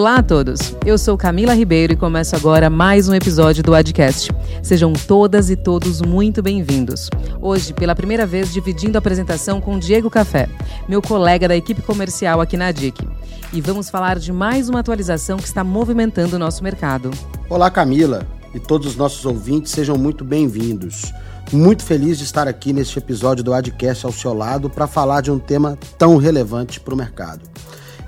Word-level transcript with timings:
Olá 0.00 0.16
a 0.16 0.22
todos, 0.22 0.74
eu 0.86 0.96
sou 0.96 1.14
Camila 1.14 1.52
Ribeiro 1.52 1.92
e 1.92 1.96
começo 1.96 2.34
agora 2.34 2.70
mais 2.70 3.06
um 3.06 3.14
episódio 3.14 3.62
do 3.62 3.74
Adcast. 3.74 4.32
Sejam 4.62 4.94
todas 4.94 5.50
e 5.50 5.56
todos 5.56 6.00
muito 6.00 6.42
bem-vindos. 6.42 7.10
Hoje, 7.38 7.74
pela 7.74 7.94
primeira 7.94 8.24
vez, 8.24 8.50
dividindo 8.50 8.96
a 8.96 8.98
apresentação 8.98 9.60
com 9.60 9.78
Diego 9.78 10.08
Café, 10.08 10.48
meu 10.88 11.02
colega 11.02 11.46
da 11.46 11.54
equipe 11.54 11.82
comercial 11.82 12.40
aqui 12.40 12.56
na 12.56 12.72
DIC. 12.72 13.06
E 13.52 13.60
vamos 13.60 13.90
falar 13.90 14.18
de 14.18 14.32
mais 14.32 14.70
uma 14.70 14.80
atualização 14.80 15.36
que 15.36 15.44
está 15.44 15.62
movimentando 15.62 16.36
o 16.36 16.38
nosso 16.38 16.64
mercado. 16.64 17.10
Olá, 17.50 17.70
Camila, 17.70 18.26
e 18.54 18.58
todos 18.58 18.86
os 18.86 18.96
nossos 18.96 19.26
ouvintes 19.26 19.70
sejam 19.70 19.98
muito 19.98 20.24
bem-vindos. 20.24 21.12
Muito 21.52 21.84
feliz 21.84 22.16
de 22.16 22.24
estar 22.24 22.48
aqui 22.48 22.72
neste 22.72 22.98
episódio 22.98 23.44
do 23.44 23.52
Adcast 23.52 24.06
ao 24.06 24.12
seu 24.12 24.32
lado 24.32 24.70
para 24.70 24.86
falar 24.86 25.20
de 25.20 25.30
um 25.30 25.38
tema 25.38 25.78
tão 25.98 26.16
relevante 26.16 26.80
para 26.80 26.94
o 26.94 26.96
mercado. 26.96 27.42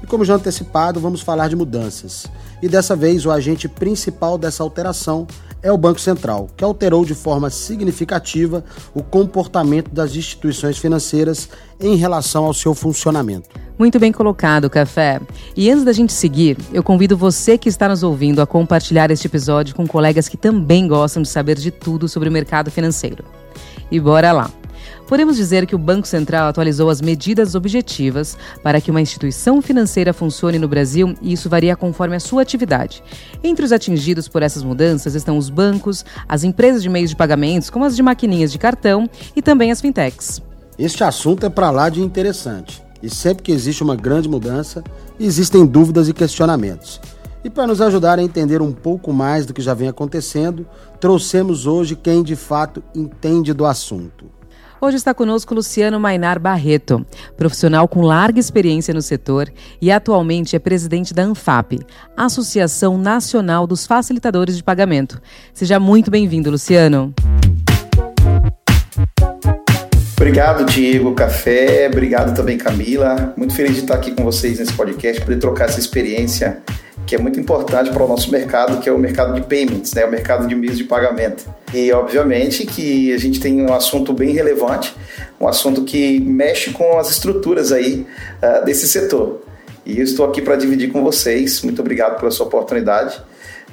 E 0.02 0.06
como 0.06 0.24
já 0.24 0.34
antecipado, 0.34 0.98
vamos 0.98 1.20
falar 1.20 1.48
de 1.48 1.56
mudanças. 1.56 2.26
E 2.60 2.68
dessa 2.68 2.96
vez, 2.96 3.24
o 3.24 3.30
agente 3.30 3.68
principal 3.68 4.36
dessa 4.36 4.62
alteração 4.62 5.26
é 5.62 5.70
o 5.70 5.78
Banco 5.78 6.00
Central, 6.00 6.48
que 6.56 6.64
alterou 6.64 7.04
de 7.04 7.14
forma 7.14 7.48
significativa 7.48 8.64
o 8.92 9.02
comportamento 9.02 9.90
das 9.90 10.14
instituições 10.16 10.76
financeiras 10.76 11.48
em 11.80 11.94
relação 11.94 12.44
ao 12.44 12.52
seu 12.52 12.74
funcionamento. 12.74 13.48
Muito 13.78 13.98
bem 13.98 14.12
colocado, 14.12 14.68
Café. 14.68 15.20
E 15.56 15.70
antes 15.70 15.84
da 15.84 15.92
gente 15.92 16.12
seguir, 16.12 16.56
eu 16.72 16.82
convido 16.82 17.16
você 17.16 17.56
que 17.56 17.68
está 17.68 17.88
nos 17.88 18.02
ouvindo 18.02 18.42
a 18.42 18.46
compartilhar 18.46 19.10
este 19.10 19.26
episódio 19.26 19.74
com 19.74 19.86
colegas 19.86 20.28
que 20.28 20.36
também 20.36 20.86
gostam 20.86 21.22
de 21.22 21.28
saber 21.28 21.56
de 21.56 21.70
tudo 21.70 22.08
sobre 22.08 22.28
o 22.28 22.32
mercado 22.32 22.70
financeiro. 22.70 23.24
E 23.90 24.00
bora 24.00 24.32
lá! 24.32 24.61
Podemos 25.12 25.36
dizer 25.36 25.66
que 25.66 25.74
o 25.74 25.78
Banco 25.78 26.08
Central 26.08 26.48
atualizou 26.48 26.88
as 26.88 27.02
medidas 27.02 27.54
objetivas 27.54 28.34
para 28.62 28.80
que 28.80 28.90
uma 28.90 28.98
instituição 28.98 29.60
financeira 29.60 30.10
funcione 30.10 30.58
no 30.58 30.66
Brasil 30.66 31.14
e 31.20 31.34
isso 31.34 31.50
varia 31.50 31.76
conforme 31.76 32.16
a 32.16 32.18
sua 32.18 32.40
atividade. 32.40 33.04
Entre 33.44 33.62
os 33.62 33.72
atingidos 33.72 34.26
por 34.26 34.42
essas 34.42 34.62
mudanças 34.62 35.14
estão 35.14 35.36
os 35.36 35.50
bancos, 35.50 36.02
as 36.26 36.44
empresas 36.44 36.82
de 36.82 36.88
meios 36.88 37.10
de 37.10 37.16
pagamentos, 37.16 37.68
como 37.68 37.84
as 37.84 37.94
de 37.94 38.02
maquininhas 38.02 38.50
de 38.50 38.58
cartão 38.58 39.06
e 39.36 39.42
também 39.42 39.70
as 39.70 39.82
fintechs. 39.82 40.40
Este 40.78 41.04
assunto 41.04 41.44
é 41.44 41.50
para 41.50 41.70
lá 41.70 41.90
de 41.90 42.00
interessante. 42.00 42.82
E 43.02 43.10
sempre 43.10 43.42
que 43.42 43.52
existe 43.52 43.82
uma 43.82 43.94
grande 43.94 44.30
mudança, 44.30 44.82
existem 45.20 45.66
dúvidas 45.66 46.08
e 46.08 46.14
questionamentos. 46.14 47.02
E 47.44 47.50
para 47.50 47.66
nos 47.66 47.82
ajudar 47.82 48.18
a 48.18 48.22
entender 48.22 48.62
um 48.62 48.72
pouco 48.72 49.12
mais 49.12 49.44
do 49.44 49.52
que 49.52 49.60
já 49.60 49.74
vem 49.74 49.88
acontecendo, 49.88 50.66
trouxemos 50.98 51.66
hoje 51.66 51.96
quem 51.96 52.22
de 52.22 52.34
fato 52.34 52.82
entende 52.94 53.52
do 53.52 53.66
assunto. 53.66 54.40
Hoje 54.84 54.96
está 54.96 55.14
conosco 55.14 55.54
Luciano 55.54 56.00
Mainar 56.00 56.40
Barreto, 56.40 57.06
profissional 57.36 57.86
com 57.86 58.02
larga 58.02 58.40
experiência 58.40 58.92
no 58.92 59.00
setor 59.00 59.48
e 59.80 59.92
atualmente 59.92 60.56
é 60.56 60.58
presidente 60.58 61.14
da 61.14 61.22
ANFAP, 61.22 61.78
Associação 62.16 62.98
Nacional 62.98 63.64
dos 63.64 63.86
Facilitadores 63.86 64.56
de 64.56 64.64
Pagamento. 64.64 65.22
Seja 65.54 65.78
muito 65.78 66.10
bem-vindo, 66.10 66.50
Luciano. 66.50 67.14
Obrigado, 70.16 70.64
Diego 70.64 71.14
Café. 71.14 71.86
Obrigado 71.86 72.34
também, 72.34 72.58
Camila. 72.58 73.34
Muito 73.36 73.54
feliz 73.54 73.74
de 73.74 73.82
estar 73.82 73.94
aqui 73.94 74.10
com 74.10 74.24
vocês 74.24 74.58
nesse 74.58 74.72
podcast, 74.72 75.22
poder 75.22 75.38
trocar 75.38 75.68
essa 75.68 75.78
experiência 75.78 76.60
que 77.06 77.14
é 77.14 77.18
muito 77.18 77.38
importante 77.38 77.90
para 77.90 78.02
o 78.02 78.08
nosso 78.08 78.30
mercado, 78.30 78.80
que 78.80 78.88
é 78.88 78.92
o 78.92 78.98
mercado 78.98 79.34
de 79.34 79.42
payments, 79.42 79.92
né, 79.94 80.04
o 80.04 80.10
mercado 80.10 80.46
de 80.46 80.54
meios 80.54 80.78
de 80.78 80.84
pagamento. 80.84 81.44
E, 81.74 81.92
obviamente, 81.92 82.66
que 82.66 83.12
a 83.12 83.18
gente 83.18 83.40
tem 83.40 83.62
um 83.62 83.72
assunto 83.72 84.12
bem 84.12 84.32
relevante, 84.32 84.94
um 85.40 85.48
assunto 85.48 85.82
que 85.84 86.20
mexe 86.20 86.70
com 86.70 86.98
as 86.98 87.10
estruturas 87.10 87.72
aí 87.72 88.06
uh, 88.42 88.64
desse 88.64 88.86
setor. 88.86 89.42
E 89.84 89.98
eu 89.98 90.04
estou 90.04 90.24
aqui 90.24 90.40
para 90.40 90.56
dividir 90.56 90.92
com 90.92 91.02
vocês. 91.02 91.62
Muito 91.62 91.80
obrigado 91.80 92.18
pela 92.18 92.30
sua 92.30 92.46
oportunidade. 92.46 93.20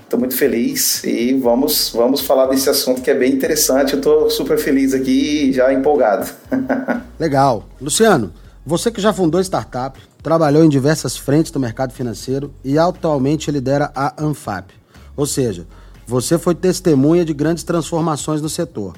Estou 0.04 0.20
muito 0.20 0.36
feliz 0.36 1.04
e 1.04 1.36
vamos, 1.36 1.92
vamos 1.94 2.22
falar 2.22 2.48
desse 2.48 2.68
assunto 2.68 3.00
que 3.00 3.12
é 3.12 3.14
bem 3.14 3.32
interessante. 3.32 3.94
Eu 3.94 4.00
estou 4.00 4.30
super 4.30 4.58
feliz 4.58 4.92
aqui 4.94 5.50
e 5.50 5.54
já 5.54 5.72
empolgado. 5.72 6.28
Legal. 7.20 7.70
Luciano, 7.80 8.34
você 8.66 8.92
que 8.92 9.02
já 9.02 9.14
fundou 9.14 9.42
startup, 9.42 10.00
trabalhou 10.22 10.64
em 10.64 10.70
diversas 10.70 11.18
frentes 11.18 11.52
do 11.52 11.60
mercado 11.60 11.94
financeiro 11.94 12.54
e 12.64 12.78
atualmente 12.78 13.50
lidera 13.50 13.92
a 13.96 14.22
Anfap. 14.22 14.74
Ou 15.16 15.26
seja, 15.26 15.66
você 16.06 16.38
foi 16.38 16.56
testemunha 16.56 17.24
de 17.24 17.34
grandes 17.34 17.64
transformações 17.64 18.42
no 18.42 18.50
setor. 18.50 18.96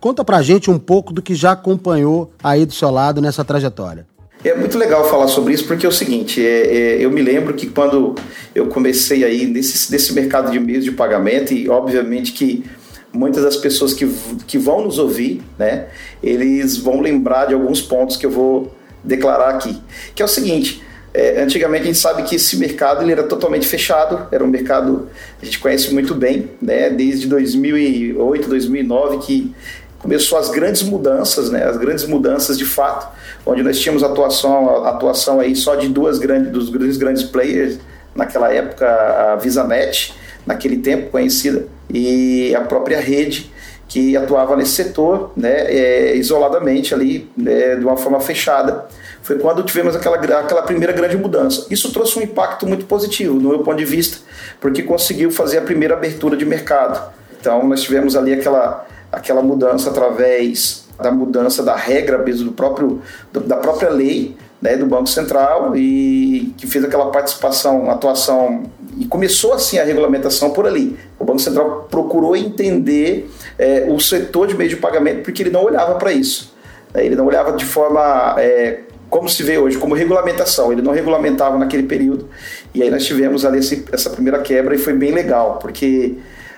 Conta 0.00 0.24
pra 0.24 0.42
gente 0.42 0.70
um 0.70 0.78
pouco 0.78 1.12
do 1.12 1.22
que 1.22 1.34
já 1.34 1.52
acompanhou 1.52 2.32
aí 2.42 2.66
do 2.66 2.72
seu 2.72 2.90
lado 2.90 3.20
nessa 3.20 3.44
trajetória. 3.44 4.06
É 4.44 4.54
muito 4.54 4.76
legal 4.76 5.08
falar 5.08 5.28
sobre 5.28 5.54
isso 5.54 5.66
porque 5.66 5.86
é 5.86 5.88
o 5.88 5.92
seguinte, 5.92 6.44
é, 6.44 6.66
é, 6.66 7.04
eu 7.04 7.10
me 7.10 7.22
lembro 7.22 7.54
que 7.54 7.66
quando 7.66 8.14
eu 8.54 8.66
comecei 8.66 9.24
aí 9.24 9.46
nesse, 9.46 9.90
nesse 9.90 10.12
mercado 10.12 10.50
de 10.50 10.60
meios 10.60 10.84
de 10.84 10.92
pagamento 10.92 11.54
e 11.54 11.66
obviamente 11.70 12.32
que 12.32 12.62
muitas 13.10 13.42
das 13.42 13.56
pessoas 13.56 13.94
que, 13.94 14.06
que 14.46 14.58
vão 14.58 14.84
nos 14.84 14.98
ouvir, 14.98 15.40
né, 15.58 15.86
eles 16.22 16.76
vão 16.76 17.00
lembrar 17.00 17.46
de 17.46 17.54
alguns 17.54 17.80
pontos 17.80 18.18
que 18.18 18.26
eu 18.26 18.30
vou 18.30 18.70
declarar 19.04 19.50
aqui, 19.50 19.80
que 20.14 20.22
é 20.22 20.24
o 20.24 20.28
seguinte, 20.28 20.82
é, 21.12 21.40
antigamente 21.40 21.82
a 21.82 21.86
gente 21.86 21.98
sabe 21.98 22.24
que 22.24 22.34
esse 22.34 22.56
mercado 22.56 23.02
ele 23.02 23.12
era 23.12 23.22
totalmente 23.22 23.68
fechado, 23.68 24.26
era 24.32 24.42
um 24.42 24.48
mercado 24.48 25.08
a 25.40 25.44
gente 25.44 25.60
conhece 25.60 25.94
muito 25.94 26.12
bem, 26.14 26.50
né, 26.60 26.90
desde 26.90 27.28
2008, 27.28 28.48
2009 28.48 29.18
que 29.18 29.54
começou 30.00 30.36
as 30.36 30.50
grandes 30.50 30.82
mudanças, 30.82 31.50
né, 31.50 31.64
as 31.64 31.76
grandes 31.76 32.04
mudanças 32.04 32.58
de 32.58 32.64
fato, 32.64 33.16
onde 33.46 33.62
nós 33.62 33.78
tínhamos 33.78 34.02
atuação, 34.02 34.84
atuação 34.84 35.38
aí 35.38 35.54
só 35.54 35.76
de 35.76 35.88
duas 35.88 36.18
grandes, 36.18 36.50
dos 36.50 36.68
grandes, 36.68 36.96
grandes 36.96 37.22
players 37.22 37.78
naquela 38.14 38.52
época, 38.52 38.86
a 38.86 39.36
VisaNet, 39.36 40.14
naquele 40.44 40.78
tempo 40.78 41.10
conhecida, 41.10 41.66
e 41.88 42.54
a 42.54 42.60
própria 42.62 43.00
rede 43.00 43.52
que 43.88 44.16
atuava 44.16 44.56
nesse 44.56 44.72
setor, 44.72 45.32
né, 45.36 45.66
é, 45.66 46.16
isoladamente 46.16 46.94
ali, 46.94 47.30
é, 47.46 47.76
de 47.76 47.84
uma 47.84 47.96
forma 47.96 48.20
fechada. 48.20 48.86
Foi 49.22 49.38
quando 49.38 49.62
tivemos 49.62 49.94
aquela, 49.94 50.16
aquela 50.16 50.62
primeira 50.62 50.92
grande 50.92 51.16
mudança. 51.16 51.66
Isso 51.70 51.92
trouxe 51.92 52.18
um 52.18 52.22
impacto 52.22 52.66
muito 52.66 52.86
positivo, 52.86 53.38
do 53.38 53.48
meu 53.48 53.60
ponto 53.60 53.76
de 53.76 53.84
vista, 53.84 54.18
porque 54.60 54.82
conseguiu 54.82 55.30
fazer 55.30 55.58
a 55.58 55.62
primeira 55.62 55.94
abertura 55.94 56.36
de 56.36 56.44
mercado. 56.44 57.12
Então, 57.40 57.66
nós 57.66 57.82
tivemos 57.82 58.16
ali 58.16 58.32
aquela, 58.32 58.86
aquela 59.12 59.42
mudança 59.42 59.90
através 59.90 60.84
da 61.00 61.10
mudança 61.10 61.62
da 61.62 61.74
regra 61.74 62.18
mesmo 62.18 62.46
do 62.46 62.52
próprio, 62.52 63.02
da 63.32 63.56
própria 63.56 63.90
lei 63.90 64.36
né, 64.64 64.76
do 64.76 64.86
Banco 64.86 65.08
Central 65.08 65.76
e 65.76 66.54
que 66.56 66.66
fez 66.66 66.82
aquela 66.84 67.10
participação, 67.10 67.90
atuação 67.90 68.62
e 68.96 69.04
começou 69.04 69.52
assim 69.52 69.78
a 69.78 69.84
regulamentação 69.84 70.50
por 70.50 70.66
ali. 70.66 70.96
O 71.18 71.24
Banco 71.24 71.40
Central 71.40 71.86
procurou 71.90 72.34
entender 72.36 73.30
é, 73.58 73.86
o 73.88 73.98
setor 74.00 74.46
de 74.46 74.56
meio 74.56 74.70
de 74.70 74.76
pagamento 74.76 75.22
porque 75.22 75.42
ele 75.42 75.50
não 75.50 75.64
olhava 75.64 75.94
para 75.96 76.12
isso. 76.12 76.54
Né, 76.92 77.04
ele 77.04 77.16
não 77.16 77.26
olhava 77.26 77.52
de 77.52 77.64
forma 77.64 78.36
é, 78.38 78.80
como 79.10 79.28
se 79.28 79.42
vê 79.42 79.58
hoje, 79.58 79.78
como 79.78 79.94
regulamentação. 79.94 80.72
Ele 80.72 80.82
não 80.82 80.92
regulamentava 80.92 81.58
naquele 81.58 81.84
período. 81.84 82.28
E 82.74 82.82
aí 82.82 82.90
nós 82.90 83.04
tivemos 83.04 83.44
ali 83.44 83.58
esse, 83.58 83.84
essa 83.92 84.10
primeira 84.10 84.40
quebra 84.40 84.74
e 84.74 84.78
foi 84.78 84.92
bem 84.92 85.12
legal, 85.12 85.58
porque 85.60 86.16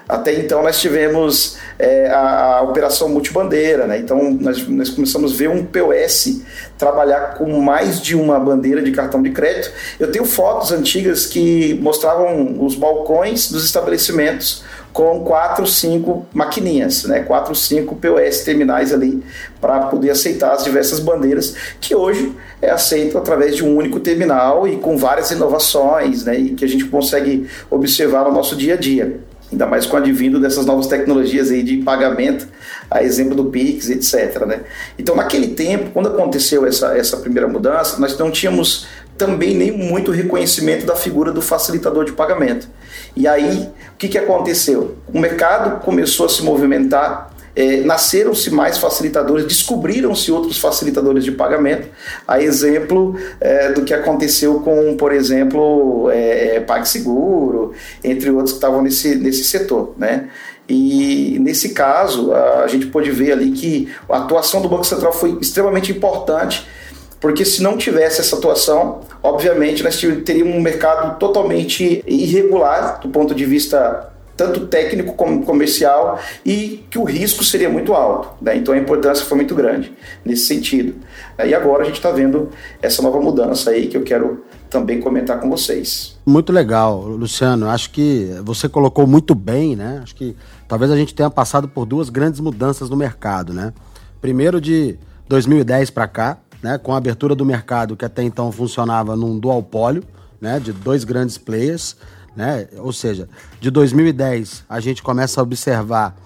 até 0.08 0.32
então 0.34 0.62
nós 0.62 0.80
tivemos 0.80 1.56
é, 1.78 2.08
a, 2.08 2.58
a, 2.58 2.62
operação 2.62 3.08
multibandeira, 3.08 3.88
né? 3.88 3.98
então 3.98 4.30
nós, 4.40 4.66
nós, 4.68 4.88
começamos 4.88 5.34
a 5.34 5.36
ver 5.36 5.48
um 5.48 5.66
POS 5.66 6.42
trabalhar 6.78 7.34
com 7.34 7.60
mais 7.60 8.00
de 8.00 8.14
uma 8.14 8.38
bandeira 8.38 8.80
de 8.82 8.92
cartão 8.92 9.20
de 9.20 9.30
crédito. 9.30 9.72
Eu 9.98 10.12
tenho 10.12 10.24
fotos 10.24 10.70
antigas 10.70 11.26
que 11.26 11.74
mostravam 11.82 12.64
os 12.64 12.76
balcões 12.76 13.50
dos 13.50 13.64
estabelecimentos 13.64 14.62
com 14.96 15.20
quatro, 15.20 15.66
cinco 15.66 16.24
maquininhas, 16.32 17.04
né? 17.04 17.20
quatro, 17.20 17.54
cinco 17.54 17.94
POS 17.96 18.40
terminais 18.40 18.94
ali 18.94 19.22
para 19.60 19.80
poder 19.88 20.08
aceitar 20.08 20.54
as 20.54 20.64
diversas 20.64 21.00
bandeiras 21.00 21.54
que 21.78 21.94
hoje 21.94 22.32
é 22.62 22.70
aceito 22.70 23.18
através 23.18 23.54
de 23.54 23.62
um 23.62 23.76
único 23.76 24.00
terminal 24.00 24.66
e 24.66 24.78
com 24.78 24.96
várias 24.96 25.30
inovações, 25.30 26.24
né? 26.24 26.38
E 26.38 26.54
que 26.54 26.64
a 26.64 26.68
gente 26.68 26.86
consegue 26.86 27.46
observar 27.70 28.24
no 28.24 28.32
nosso 28.32 28.56
dia 28.56 28.72
a 28.72 28.76
dia 28.78 29.20
ainda 29.52 29.66
mais 29.66 29.84
com 29.84 29.96
o 29.96 29.98
advindo 29.98 30.40
dessas 30.40 30.64
novas 30.64 30.86
tecnologias 30.86 31.50
aí 31.50 31.62
de 31.62 31.76
pagamento, 31.76 32.48
a 32.90 33.02
exemplo 33.02 33.34
do 33.34 33.44
Pix, 33.44 33.90
etc. 33.90 34.44
Né? 34.46 34.60
Então, 34.98 35.14
naquele 35.14 35.48
tempo, 35.48 35.90
quando 35.92 36.08
aconteceu 36.08 36.66
essa, 36.66 36.96
essa 36.96 37.18
primeira 37.18 37.46
mudança, 37.46 38.00
nós 38.00 38.18
não 38.18 38.30
tínhamos 38.30 38.88
também 39.16 39.54
nem 39.54 39.70
muito 39.70 40.10
reconhecimento 40.10 40.84
da 40.84 40.96
figura 40.96 41.30
do 41.30 41.40
facilitador 41.40 42.04
de 42.04 42.12
pagamento. 42.12 42.68
E 43.16 43.26
aí, 43.26 43.70
o 43.94 43.96
que, 43.96 44.08
que 44.08 44.18
aconteceu? 44.18 44.96
O 45.12 45.18
mercado 45.18 45.80
começou 45.80 46.26
a 46.26 46.28
se 46.28 46.42
movimentar 46.42 47.34
é, 47.56 47.80
nasceram-se 47.80 48.50
mais 48.50 48.76
facilitadores, 48.76 49.46
descobriram-se 49.46 50.30
outros 50.30 50.58
facilitadores 50.58 51.24
de 51.24 51.32
pagamento, 51.32 51.88
a 52.28 52.40
exemplo 52.40 53.18
é, 53.40 53.72
do 53.72 53.82
que 53.82 53.94
aconteceu 53.94 54.60
com, 54.60 54.94
por 54.94 55.10
exemplo, 55.10 56.10
é, 56.12 56.60
PagSeguro, 56.60 57.72
entre 58.04 58.28
outros 58.30 58.50
que 58.50 58.58
estavam 58.58 58.82
nesse, 58.82 59.14
nesse 59.16 59.42
setor, 59.44 59.94
né? 59.96 60.28
E 60.68 61.38
nesse 61.40 61.70
caso, 61.70 62.34
a 62.34 62.66
gente 62.66 62.86
pôde 62.86 63.10
ver 63.12 63.32
ali 63.32 63.52
que 63.52 63.88
a 64.08 64.18
atuação 64.18 64.60
do 64.60 64.68
Banco 64.68 64.84
Central 64.84 65.12
foi 65.12 65.38
extremamente 65.40 65.92
importante 65.92 66.66
Porque 67.26 67.44
se 67.44 67.60
não 67.60 67.76
tivesse 67.76 68.20
essa 68.20 68.36
atuação, 68.36 69.00
obviamente 69.20 69.82
nós 69.82 70.00
teríamos 70.24 70.54
um 70.54 70.60
mercado 70.60 71.18
totalmente 71.18 72.00
irregular 72.06 73.00
do 73.00 73.08
ponto 73.08 73.34
de 73.34 73.44
vista 73.44 74.12
tanto 74.36 74.68
técnico 74.68 75.12
como 75.14 75.44
comercial 75.44 76.20
e 76.44 76.84
que 76.88 76.96
o 76.96 77.02
risco 77.02 77.42
seria 77.42 77.68
muito 77.68 77.94
alto. 77.94 78.28
Né? 78.40 78.58
Então 78.58 78.72
a 78.72 78.78
importância 78.78 79.26
foi 79.26 79.38
muito 79.38 79.56
grande 79.56 79.92
nesse 80.24 80.44
sentido. 80.44 80.94
E 81.44 81.52
agora 81.52 81.82
a 81.82 81.86
gente 81.86 81.96
está 81.96 82.12
vendo 82.12 82.50
essa 82.80 83.02
nova 83.02 83.20
mudança 83.20 83.70
aí 83.70 83.88
que 83.88 83.96
eu 83.96 84.04
quero 84.04 84.44
também 84.70 85.00
comentar 85.00 85.40
com 85.40 85.50
vocês. 85.50 86.16
Muito 86.24 86.52
legal, 86.52 87.00
Luciano. 87.00 87.68
Acho 87.68 87.90
que 87.90 88.30
você 88.44 88.68
colocou 88.68 89.04
muito 89.04 89.34
bem, 89.34 89.74
né? 89.74 89.98
Acho 90.00 90.14
que 90.14 90.36
talvez 90.68 90.92
a 90.92 90.96
gente 90.96 91.12
tenha 91.12 91.28
passado 91.28 91.66
por 91.66 91.86
duas 91.86 92.08
grandes 92.08 92.38
mudanças 92.38 92.88
no 92.88 92.96
mercado, 92.96 93.52
né? 93.52 93.72
Primeiro 94.20 94.60
de 94.60 94.96
2010 95.28 95.90
para 95.90 96.06
cá, 96.06 96.38
né, 96.66 96.78
com 96.78 96.92
a 96.92 96.96
abertura 96.96 97.32
do 97.32 97.46
mercado 97.46 97.96
que 97.96 98.04
até 98.04 98.24
então 98.24 98.50
funcionava 98.50 99.14
num 99.14 99.38
duopólio, 99.38 100.02
né, 100.40 100.58
de 100.58 100.72
dois 100.72 101.04
grandes 101.04 101.38
players, 101.38 101.96
né? 102.34 102.66
Ou 102.78 102.92
seja, 102.92 103.28
de 103.60 103.70
2010 103.70 104.64
a 104.68 104.80
gente 104.80 105.00
começa 105.00 105.40
a 105.40 105.44
observar 105.44 106.16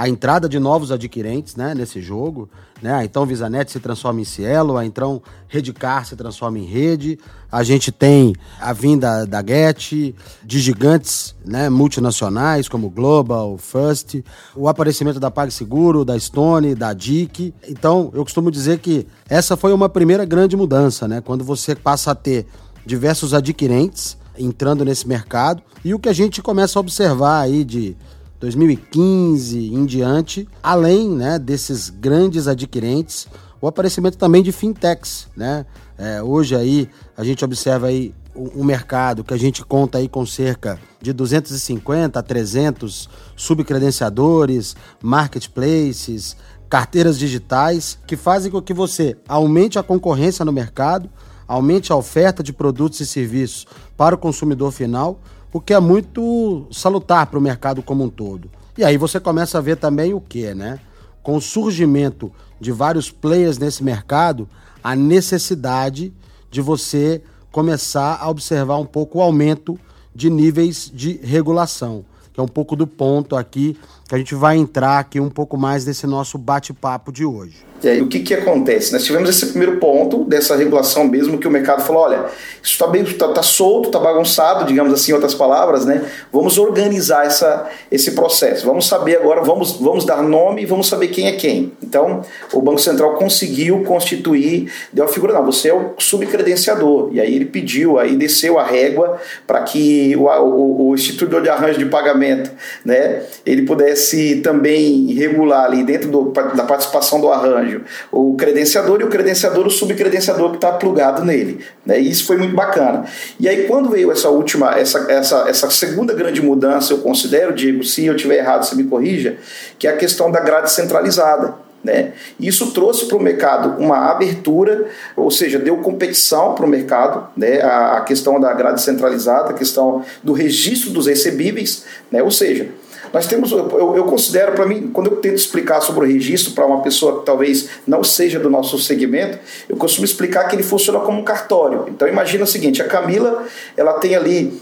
a 0.00 0.08
entrada 0.08 0.48
de 0.48 0.58
novos 0.58 0.90
adquirentes 0.90 1.56
né, 1.56 1.74
nesse 1.74 2.00
jogo. 2.00 2.48
Né? 2.80 2.90
A 2.90 3.04
então 3.04 3.26
VisaNet 3.26 3.70
se 3.70 3.78
transforma 3.78 4.22
em 4.22 4.24
Cielo, 4.24 4.78
a 4.78 4.86
então 4.86 5.20
Redcar 5.46 6.06
se 6.06 6.16
transforma 6.16 6.58
em 6.58 6.64
Rede. 6.64 7.18
A 7.52 7.62
gente 7.62 7.92
tem 7.92 8.34
a 8.58 8.72
vinda 8.72 9.26
da 9.26 9.44
Get, 9.46 10.14
de 10.42 10.58
gigantes 10.58 11.34
né, 11.44 11.68
multinacionais 11.68 12.66
como 12.66 12.88
Global, 12.88 13.58
First, 13.58 14.24
o 14.56 14.68
aparecimento 14.68 15.20
da 15.20 15.30
PagSeguro, 15.30 16.02
da 16.02 16.18
Stone, 16.18 16.74
da 16.74 16.94
DIC. 16.94 17.52
Então, 17.68 18.10
eu 18.14 18.24
costumo 18.24 18.50
dizer 18.50 18.78
que 18.78 19.06
essa 19.28 19.54
foi 19.54 19.70
uma 19.70 19.90
primeira 19.90 20.24
grande 20.24 20.56
mudança, 20.56 21.06
né? 21.06 21.20
quando 21.20 21.44
você 21.44 21.74
passa 21.74 22.12
a 22.12 22.14
ter 22.14 22.46
diversos 22.86 23.34
adquirentes 23.34 24.16
entrando 24.38 24.82
nesse 24.82 25.06
mercado. 25.06 25.62
E 25.84 25.92
o 25.92 25.98
que 25.98 26.08
a 26.08 26.14
gente 26.14 26.40
começa 26.40 26.78
a 26.78 26.80
observar 26.80 27.40
aí 27.40 27.64
de 27.64 27.94
2015 28.40 29.74
em 29.74 29.84
diante, 29.84 30.48
além 30.62 31.10
né, 31.10 31.38
desses 31.38 31.90
grandes 31.90 32.48
adquirentes, 32.48 33.28
o 33.60 33.68
aparecimento 33.68 34.16
também 34.16 34.42
de 34.42 34.50
fintechs, 34.50 35.28
né? 35.36 35.66
É, 35.98 36.22
hoje 36.22 36.56
aí 36.56 36.88
a 37.14 37.22
gente 37.22 37.44
observa 37.44 37.88
aí 37.88 38.14
um 38.34 38.64
mercado 38.64 39.22
que 39.22 39.34
a 39.34 39.36
gente 39.36 39.62
conta 39.62 39.98
aí 39.98 40.08
com 40.08 40.24
cerca 40.24 40.78
de 41.02 41.12
250 41.12 42.18
a 42.18 42.22
300 42.22 43.08
subcredenciadores, 43.36 44.74
marketplaces, 45.02 46.36
carteiras 46.68 47.18
digitais 47.18 47.98
que 48.06 48.16
fazem 48.16 48.50
com 48.50 48.62
que 48.62 48.72
você 48.72 49.16
aumente 49.28 49.78
a 49.78 49.82
concorrência 49.82 50.44
no 50.44 50.52
mercado, 50.52 51.10
aumente 51.46 51.92
a 51.92 51.96
oferta 51.96 52.42
de 52.42 52.52
produtos 52.52 53.00
e 53.00 53.06
serviços 53.06 53.66
para 53.96 54.14
o 54.14 54.18
consumidor 54.18 54.70
final, 54.70 55.20
o 55.52 55.60
que 55.60 55.74
é 55.74 55.80
muito 55.80 56.66
salutar 56.70 57.26
para 57.26 57.38
o 57.38 57.42
mercado 57.42 57.82
como 57.82 58.04
um 58.04 58.08
todo. 58.08 58.50
E 58.78 58.84
aí 58.84 58.96
você 58.96 59.18
começa 59.18 59.58
a 59.58 59.60
ver 59.60 59.76
também 59.76 60.14
o 60.14 60.20
que, 60.20 60.54
né? 60.54 60.78
Com 61.22 61.36
o 61.36 61.40
surgimento 61.40 62.32
de 62.60 62.72
vários 62.72 63.10
players 63.10 63.58
nesse 63.58 63.82
mercado, 63.82 64.48
a 64.82 64.94
necessidade 64.94 66.12
de 66.50 66.60
você 66.60 67.22
começar 67.50 68.18
a 68.20 68.28
observar 68.28 68.76
um 68.78 68.86
pouco 68.86 69.18
o 69.18 69.22
aumento 69.22 69.78
de 70.14 70.30
níveis 70.30 70.90
de 70.92 71.20
regulação, 71.22 72.04
que 72.32 72.40
é 72.40 72.42
um 72.42 72.48
pouco 72.48 72.76
do 72.76 72.86
ponto 72.86 73.36
aqui 73.36 73.78
que 74.10 74.14
a 74.16 74.18
gente 74.18 74.34
vai 74.34 74.56
entrar 74.56 74.98
aqui 74.98 75.20
um 75.20 75.30
pouco 75.30 75.56
mais 75.56 75.86
nesse 75.86 76.04
nosso 76.04 76.36
bate-papo 76.36 77.12
de 77.12 77.24
hoje. 77.24 77.70
E 77.82 77.88
aí, 77.88 78.02
o 78.02 78.08
que, 78.08 78.20
que 78.20 78.34
acontece? 78.34 78.92
Nós 78.92 79.04
tivemos 79.04 79.30
esse 79.30 79.46
primeiro 79.46 79.78
ponto 79.78 80.24
dessa 80.24 80.54
regulação 80.54 81.04
mesmo, 81.04 81.38
que 81.38 81.48
o 81.48 81.50
mercado 81.50 81.82
falou: 81.82 82.02
olha, 82.02 82.26
isso 82.62 82.72
está 82.72 82.86
bem, 82.86 83.02
tá, 83.04 83.28
tá 83.28 83.42
solto, 83.42 83.86
está 83.86 83.98
bagunçado, 83.98 84.66
digamos 84.66 84.92
assim, 84.92 85.12
em 85.12 85.14
outras 85.14 85.32
palavras, 85.32 85.86
né? 85.86 86.04
Vamos 86.30 86.58
organizar 86.58 87.24
essa, 87.24 87.70
esse 87.90 88.10
processo. 88.10 88.66
Vamos 88.66 88.86
saber 88.86 89.16
agora, 89.16 89.40
vamos, 89.42 89.78
vamos 89.80 90.04
dar 90.04 90.22
nome 90.22 90.62
e 90.62 90.66
vamos 90.66 90.88
saber 90.88 91.08
quem 91.08 91.28
é 91.28 91.32
quem. 91.32 91.72
Então, 91.82 92.22
o 92.52 92.60
Banco 92.60 92.80
Central 92.80 93.14
conseguiu 93.14 93.82
constituir, 93.84 94.70
deu 94.92 95.06
a 95.06 95.08
figura, 95.08 95.32
não, 95.32 95.46
você 95.46 95.70
é 95.70 95.74
o 95.74 95.94
subcredenciador. 95.96 97.08
E 97.12 97.20
aí 97.20 97.34
ele 97.34 97.46
pediu, 97.46 97.98
aí 97.98 98.14
desceu 98.14 98.58
a 98.58 98.64
régua 98.64 99.18
para 99.46 99.62
que 99.62 100.14
o, 100.16 100.24
o, 100.24 100.88
o 100.90 100.94
instituidor 100.94 101.40
de 101.40 101.48
arranjo 101.48 101.78
de 101.78 101.86
pagamento, 101.86 102.50
né, 102.84 103.22
ele 103.46 103.62
pudesse 103.62 103.99
também 104.42 105.12
regular 105.12 105.64
ali 105.64 105.84
dentro 105.84 106.10
do, 106.10 106.30
da 106.30 106.64
participação 106.64 107.20
do 107.20 107.30
arranjo 107.30 107.82
o 108.10 108.34
credenciador 108.36 109.00
e 109.00 109.04
o 109.04 109.08
credenciador, 109.08 109.66
o 109.66 109.70
subcredenciador 109.70 110.50
que 110.50 110.56
está 110.56 110.72
plugado 110.72 111.24
nele. 111.24 111.64
Né? 111.84 112.00
E 112.00 112.10
isso 112.10 112.26
foi 112.26 112.36
muito 112.36 112.54
bacana. 112.54 113.04
E 113.38 113.48
aí, 113.48 113.64
quando 113.66 113.90
veio 113.90 114.10
essa 114.10 114.28
última, 114.28 114.78
essa, 114.78 115.06
essa, 115.10 115.48
essa 115.48 115.70
segunda 115.70 116.14
grande 116.14 116.40
mudança, 116.42 116.92
eu 116.92 116.98
considero, 116.98 117.54
Diego, 117.54 117.84
se 117.84 118.06
eu 118.06 118.16
tiver 118.16 118.38
errado, 118.38 118.64
você 118.64 118.74
me 118.74 118.84
corrija, 118.84 119.36
que 119.78 119.86
é 119.86 119.90
a 119.90 119.96
questão 119.96 120.30
da 120.30 120.40
grade 120.40 120.70
centralizada. 120.70 121.54
Né? 121.82 122.12
Isso 122.38 122.72
trouxe 122.72 123.06
para 123.06 123.16
o 123.16 123.22
mercado 123.22 123.82
uma 123.82 124.10
abertura, 124.10 124.86
ou 125.16 125.30
seja, 125.30 125.58
deu 125.58 125.78
competição 125.78 126.54
para 126.54 126.66
o 126.66 126.68
mercado, 126.68 127.28
né? 127.34 127.62
a, 127.62 127.98
a 127.98 128.00
questão 128.02 128.38
da 128.38 128.52
grade 128.52 128.82
centralizada, 128.82 129.50
a 129.50 129.54
questão 129.54 130.04
do 130.22 130.34
registro 130.34 130.90
dos 130.90 131.06
recebíveis, 131.06 131.84
né? 132.10 132.22
ou 132.22 132.30
seja, 132.30 132.68
nós 133.12 133.26
temos, 133.26 133.50
eu, 133.52 133.96
eu 133.96 134.04
considero, 134.04 134.52
para 134.52 134.66
mim, 134.66 134.90
quando 134.92 135.10
eu 135.10 135.16
tento 135.16 135.36
explicar 135.36 135.80
sobre 135.80 136.04
o 136.04 136.08
registro 136.08 136.52
para 136.52 136.66
uma 136.66 136.80
pessoa 136.80 137.20
que 137.20 137.26
talvez 137.26 137.68
não 137.86 138.04
seja 138.04 138.38
do 138.38 138.48
nosso 138.48 138.78
segmento, 138.78 139.38
eu 139.68 139.76
costumo 139.76 140.04
explicar 140.04 140.48
que 140.48 140.56
ele 140.56 140.62
funciona 140.62 141.00
como 141.00 141.20
um 141.20 141.24
cartório. 141.24 141.86
Então 141.88 142.06
imagina 142.06 142.44
o 142.44 142.46
seguinte, 142.46 142.80
a 142.80 142.86
Camila, 142.86 143.44
ela 143.76 143.94
tem 143.94 144.14
ali 144.14 144.60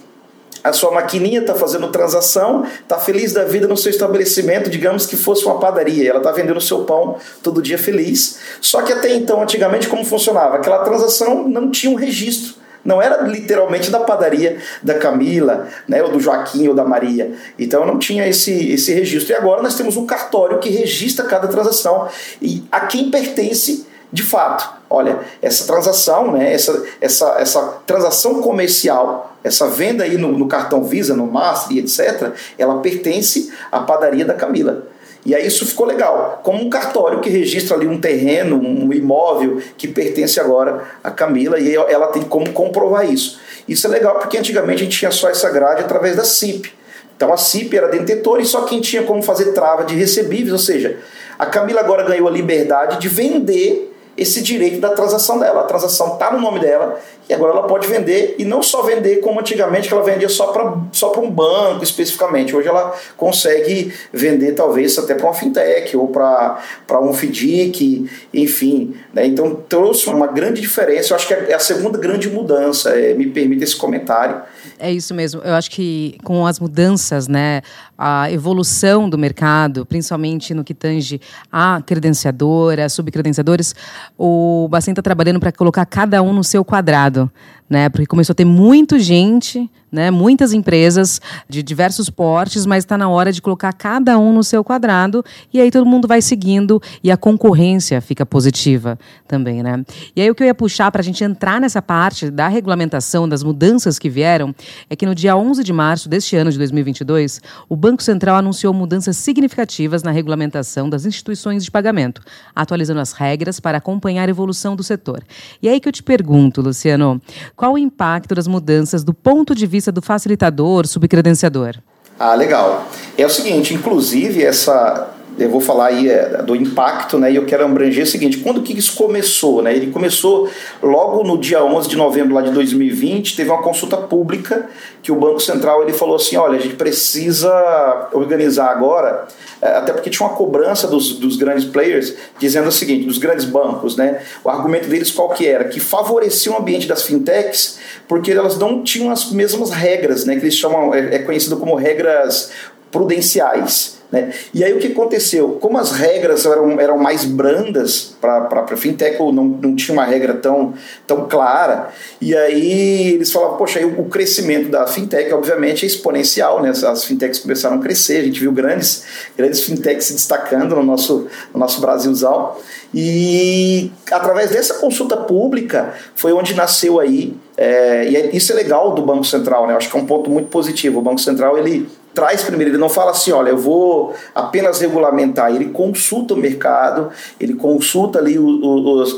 a 0.63 0.73
sua 0.73 0.91
maquininha 0.91 1.41
está 1.41 1.55
fazendo 1.55 1.89
transação, 1.89 2.65
está 2.65 2.99
feliz 2.99 3.33
da 3.33 3.45
vida 3.45 3.69
no 3.69 3.77
seu 3.77 3.91
estabelecimento, 3.91 4.69
digamos 4.69 5.07
que 5.07 5.17
fosse 5.17 5.45
uma 5.45 5.59
padaria, 5.59 6.11
ela 6.11 6.19
está 6.19 6.33
vendendo 6.33 6.61
seu 6.61 6.85
pão 6.85 7.17
todo 7.43 7.63
dia 7.63 7.79
feliz. 7.79 8.39
Só 8.61 8.83
que 8.83 8.93
até 8.93 9.15
então, 9.15 9.43
antigamente, 9.43 9.89
como 9.89 10.05
funcionava? 10.05 10.57
Aquela 10.57 10.81
transação 10.81 11.49
não 11.49 11.71
tinha 11.71 11.93
um 11.93 11.97
registro. 11.97 12.55
Não 12.85 13.03
era 13.03 13.23
literalmente 13.23 13.91
da 13.91 14.01
padaria 14.01 14.59
da 14.83 14.95
Camila, 14.95 15.69
né, 15.87 16.03
ou 16.03 16.11
do 16.11 16.21
Joaquim 16.21 16.69
ou 16.69 16.75
da 16.75 16.85
Maria. 16.85 17.33
Então 17.59 17.85
não 17.87 17.99
tinha 17.99 18.27
esse, 18.27 18.73
esse 18.73 18.93
registro. 18.95 19.33
E 19.33 19.37
agora 19.37 19.63
nós 19.63 19.75
temos 19.75 19.97
um 19.97 20.07
cartório 20.07 20.59
que 20.59 20.71
registra 20.71 21.25
cada 21.27 21.49
transação 21.49 22.09
e 22.41 22.65
a 22.71 22.81
quem 22.81 23.11
pertence 23.11 23.87
de 24.13 24.23
fato. 24.23 24.79
Olha, 24.91 25.19
essa 25.43 25.67
transação, 25.67 26.33
né, 26.33 26.53
essa, 26.53 26.83
essa, 27.01 27.37
essa 27.39 27.63
transação 27.87 28.41
comercial, 28.41 29.37
essa 29.45 29.69
venda 29.69 30.05
aí 30.05 30.17
no, 30.17 30.33
no 30.33 30.49
cartão 30.49 30.83
Visa, 30.83 31.15
no 31.15 31.27
Master 31.27 31.77
etc., 31.77 32.33
ela 32.57 32.81
pertence 32.81 33.53
à 33.71 33.81
padaria 33.81 34.25
da 34.25 34.35
Camila. 34.35 34.87
E 35.27 35.35
aí 35.35 35.47
isso 35.47 35.67
ficou 35.67 35.87
legal, 35.87 36.41
como 36.43 36.63
um 36.63 36.71
cartório 36.71 37.21
que 37.21 37.29
registra 37.29 37.77
ali 37.77 37.87
um 37.87 38.01
terreno, 38.01 38.57
um 38.57 38.93
imóvel 38.93 39.61
que 39.77 39.89
pertence 39.89 40.41
agora 40.41 40.85
a 41.03 41.11
Camila 41.11 41.59
e 41.59 41.75
ela 41.75 42.09
tem 42.09 42.23
como 42.23 42.53
comprovar 42.53 43.11
isso. 43.11 43.39
Isso 43.69 43.87
é 43.87 43.91
legal 43.91 44.19
porque 44.19 44.39
antigamente 44.39 44.83
a 44.83 44.85
gente 44.85 44.99
tinha 44.99 45.11
só 45.11 45.29
essa 45.29 45.51
grade 45.51 45.83
através 45.83 46.17
da 46.17 46.25
CIP. 46.25 46.73
Então 47.17 47.33
a 47.33 47.37
CIP 47.37 47.77
era 47.77 47.89
detentora 47.89 48.41
e 48.41 48.47
só 48.47 48.63
quem 48.63 48.81
tinha 48.81 49.03
como 49.03 49.23
fazer 49.23 49.53
trava 49.53 49.85
de 49.85 49.95
recebíveis, 49.95 50.53
ou 50.53 50.59
seja, 50.59 50.99
a 51.39 51.47
Camila 51.47 51.81
agora 51.81 52.05
ganhou 52.05 52.29
a 52.29 52.31
liberdade 52.31 52.99
de 52.99 53.09
vender 53.09 53.93
esse 54.19 54.43
direito 54.43 54.81
da 54.81 54.91
transação 54.91 55.39
dela. 55.39 55.61
A 55.61 55.65
transação 55.65 56.15
está 56.15 56.33
no 56.33 56.41
nome 56.41 56.59
dela 56.59 57.01
e 57.29 57.35
agora 57.35 57.53
ela 57.53 57.67
pode 57.67 57.87
vender, 57.87 58.35
e 58.39 58.45
não 58.45 58.63
só 58.63 58.83
vender 58.83 59.17
como 59.17 59.39
antigamente, 59.39 59.87
que 59.87 59.95
ela 59.95 60.03
vendia 60.03 60.29
só 60.29 60.47
para 60.49 60.79
só 60.93 61.13
um 61.21 61.31
banco 61.31 61.85
especificamente. 61.85 62.57
Hoje 62.57 62.69
ela 62.69 62.95
consegue 63.17 63.93
vender 64.13 64.53
talvez 64.53 64.99
até 64.99 65.15
para 65.15 65.27
uma 65.27 65.35
fintech 65.35 65.97
ou 65.97 66.09
para 66.09 66.59
um 67.01 67.13
FDIC, 67.13 68.11
enfim. 68.33 68.95
Né? 69.13 69.27
Então 69.27 69.55
trouxe 69.69 70.09
uma 70.09 70.27
grande 70.27 70.61
diferença. 70.61 71.13
Eu 71.13 71.17
acho 71.17 71.27
que 71.29 71.35
é 71.35 71.55
a 71.55 71.59
segunda 71.59 71.99
grande 71.99 72.29
mudança, 72.29 72.91
é, 72.91 73.15
me 73.15 73.27
permite 73.27 73.63
esse 73.63 73.77
comentário. 73.77 74.43
É 74.79 74.93
isso 74.93 75.15
mesmo. 75.15 75.41
Eu 75.43 75.55
acho 75.55 75.71
que 75.71 76.17
com 76.23 76.47
as 76.47 76.61
mudanças, 76.61 77.27
né, 77.27 77.63
a 77.97 78.31
evolução 78.31 79.09
do 79.11 79.19
mercado, 79.19 79.85
principalmente 79.85 80.55
no 80.55 80.63
que 80.63 80.75
tange 80.75 81.21
a 81.51 81.83
credenciadora, 81.85 82.89
subcredenciadores, 82.89 83.75
o 84.17 84.69
Bacen 84.71 84.93
está 84.93 85.03
trabalhando 85.03 85.41
para 85.41 85.53
colocar 85.53 85.85
cada 85.85 86.23
um 86.23 86.33
no 86.33 86.45
seu 86.45 86.65
quadrado 86.65 87.31
né? 87.69 87.89
Porque 87.89 88.07
começou 88.07 88.33
a 88.33 88.37
ter 88.37 88.45
muita 88.45 88.99
gente 88.99 89.71
né? 89.91 90.11
Muitas 90.11 90.53
empresas 90.53 91.21
de 91.49 91.63
diversos 91.63 92.11
portes, 92.11 92.67
mas 92.67 92.85
está 92.85 92.99
na 92.99 93.09
hora 93.09 93.33
de 93.33 93.41
colocar 93.41 93.73
cada 93.73 94.19
um 94.19 94.33
no 94.33 94.45
seu 94.45 94.63
quadrado 94.63 95.25
e 95.53 95.61
aí 95.61 95.71
todo 95.71 95.87
mundo 95.87 96.07
vai 96.07 96.21
seguindo 96.21 96.81
e 97.03 97.11
a 97.11 97.17
concorrência 97.17 98.01
fica 98.01 98.25
positiva 98.27 98.99
também, 99.27 99.63
né? 99.63 99.85
E 100.15 100.23
aí 100.23 100.31
o 100.31 100.35
que 100.35 100.43
eu 100.43 100.47
ia 100.47 100.55
puxar 100.55 100.91
para 100.91 101.01
a 101.01 101.05
gente 101.05 101.23
entrar 101.25 101.61
nessa 101.61 101.81
parte 101.81 102.31
da 102.31 102.49
regulamentação, 102.49 103.29
das 103.29 103.43
mudanças 103.43 103.99
que 103.99 104.09
vieram, 104.09 104.55
é 104.91 104.97
que 104.97 105.07
no 105.07 105.15
dia 105.15 105.37
11 105.37 105.65
de 105.65 105.73
março 105.73 106.09
deste 106.09 106.37
ano 106.37 106.51
de 106.51 106.59
2022, 106.59 107.41
o 107.69 107.77
Banco 107.77 108.03
Central 108.03 108.37
anunciou 108.37 108.73
mudanças 108.75 109.17
significativas 109.17 110.03
na 110.03 110.11
regulamentação 110.11 110.89
das 110.89 111.05
instituições 111.05 111.65
de 111.65 111.71
pagamento, 111.71 112.23
atualizando 112.55 113.01
as 113.01 113.13
regras 113.13 113.61
para 113.61 113.79
acompanhar 113.79 114.29
a 114.29 114.31
evolução 114.31 114.77
do 114.77 114.83
setor. 114.83 115.23
E 115.63 115.69
aí 115.69 115.81
que 115.81 115.89
eu 115.89 115.93
te 115.93 116.03
pergunto, 116.03 116.61
Luciano, 116.61 117.21
qual 117.57 117.75
o 117.75 117.79
impacto 117.79 118.35
das 118.35 118.47
mudanças 118.47 119.05
do 119.05 119.15
ponto 119.15 119.55
de 119.55 119.67
vista 119.67 119.78
vista 119.79 119.93
do 119.93 120.03
facilitador, 120.03 120.87
subcredenciador? 120.87 121.77
Ah, 122.19 122.35
legal. 122.35 122.89
É 123.17 123.25
o 123.25 123.31
seguinte, 123.31 123.73
inclusive 123.73 124.45
essa 124.45 125.15
eu 125.39 125.49
vou 125.49 125.61
falar 125.61 125.87
aí 125.87 126.09
é, 126.09 126.43
do 126.43 126.57
impacto, 126.57 127.19
né, 127.19 127.31
e 127.31 127.37
eu 127.37 127.47
quero 127.47 127.65
abranger 127.65 128.05
o 128.05 128.07
seguinte, 128.07 128.39
quando 128.39 128.63
que 128.63 128.77
isso 128.77 128.97
começou, 128.97 129.63
né, 129.63 129.75
ele 129.75 129.91
começou 129.91 130.51
logo 130.83 131.23
no 131.23 131.39
dia 131.39 131.63
11 131.63 131.89
de 131.89 131.97
novembro 131.97 132.35
lá 132.35 132.43
de 132.43 132.51
2020, 132.51 133.37
teve 133.37 133.51
uma 133.51 133.63
consulta 133.63 133.97
pública 133.97 134.69
que 135.03 135.13
o 135.13 135.17
Banco 135.17 135.41
Central 135.41 135.83
ele 135.83 135.93
falou 135.93 136.17
assim, 136.17 136.37
olha, 136.37 136.59
a 136.59 136.61
gente 136.61 136.75
precisa 136.75 138.09
organizar 138.13 138.71
agora, 138.71 139.29
é, 139.63 139.69
até 139.69 139.93
porque 139.93 140.11
tinha 140.11 140.27
uma 140.27 140.35
cobrança 140.35 140.89
dos, 140.89 141.19
dos 141.19 141.37
grandes 141.37 141.65
players, 141.65 142.15
dizendo 142.39 142.69
o 142.69 142.73
seguinte, 142.73 143.07
dos 143.07 143.19
grandes 143.19 143.45
bancos, 143.45 143.97
né, 143.97 144.21
o 144.43 144.51
argumento 144.51 144.89
deles 144.89 145.11
qual 145.11 145.31
que 145.31 145.47
era? 145.47 145.65
Que 145.65 145.79
favorecia 145.79 146.53
o 146.53 146.59
ambiente 146.59 146.89
das 146.89 147.03
fintechs, 147.03 147.79
porque 148.09 148.33
elas 148.33 148.59
não 148.59 148.83
tinham 148.83 149.11
as 149.11 149.31
mesmas 149.31 149.71
regras, 149.71 150.25
né, 150.25 150.35
que 150.35 150.43
eles 150.43 150.55
chamam, 150.55 150.93
é, 150.93 151.17
é 151.17 151.19
conhecido 151.21 151.57
como 151.57 151.75
regras 151.77 152.51
prudenciais, 152.91 153.98
né? 154.11 154.33
E 154.55 154.65
aí 154.65 154.73
o 154.73 154.79
que 154.79 154.87
aconteceu? 154.87 155.59
Como 155.61 155.77
as 155.77 155.93
regras 155.93 156.47
eram, 156.47 156.81
eram 156.81 156.97
mais 156.97 157.27
brandas 157.27 158.17
para 158.21 158.49
a 158.51 158.77
fintech, 158.77 159.21
ou 159.21 159.33
não, 159.33 159.45
não 159.45 159.77
tinha 159.77 159.93
uma 159.93 160.05
regra 160.05 160.35
tão, 160.35 160.73
tão 161.07 161.29
clara, 161.29 161.91
e 162.21 162.35
aí 162.35 163.15
eles 163.15 163.31
falavam, 163.31 163.59
poxa, 163.59 163.79
aí 163.79 163.85
o, 163.85 164.05
crescimento 164.07 164.71
da 164.71 164.87
fintech, 164.87 165.33
obviamente, 165.33 165.85
é 165.85 165.87
exponencial, 165.87 166.63
né? 166.63 166.71
as 166.71 167.05
fintechs 167.05 167.39
começaram 167.39 167.77
a 167.77 167.81
crescer, 167.81 168.19
a 168.19 168.25
gente 168.25 168.41
viu 168.41 168.51
grandes, 168.51 169.05
grandes 169.37 169.63
fintechs 169.65 170.07
se 170.07 170.15
destacando 170.15 170.75
no 170.75 170.83
nosso, 170.83 171.27
no 171.53 171.61
nosso 171.61 171.81
Brasilzão, 171.81 172.57
e 172.95 173.93
através 174.11 174.51
dessa 174.51 174.75
consulta 174.75 175.17
pública 175.19 175.93
foi 176.17 176.33
onde 176.33 176.55
nasceu 176.55 176.99
aí, 176.99 177.37
é, 177.59 178.09
e 178.09 178.37
isso 178.37 178.53
é 178.53 178.55
legal 178.55 178.95
do 178.95 179.03
Banco 179.03 179.25
Central, 179.25 179.67
né? 179.67 179.75
Acho 179.75 179.91
que 179.91 179.97
é 179.97 180.01
um 180.01 180.07
ponto 180.07 180.31
muito 180.31 180.49
positivo. 180.49 181.01
O 181.01 181.03
Banco 181.03 181.21
Central 181.21 181.59
ele 181.59 181.89
traz 182.19 182.43
primeiro, 182.43 182.73
ele 182.73 182.79
não 182.79 182.89
fala 182.89 183.13
assim, 183.13 183.31
olha, 183.31 183.51
eu 183.51 183.57
vou 183.57 184.13
apenas 184.35 184.81
regulamentar, 184.81 185.55
ele 185.55 185.67
consulta 185.67 186.35
o 186.35 186.37
mercado, 186.37 187.11
ele 187.39 187.55
consulta 187.55 188.19
ali 188.19 188.37
os, 188.37 188.61
os, 188.61 189.17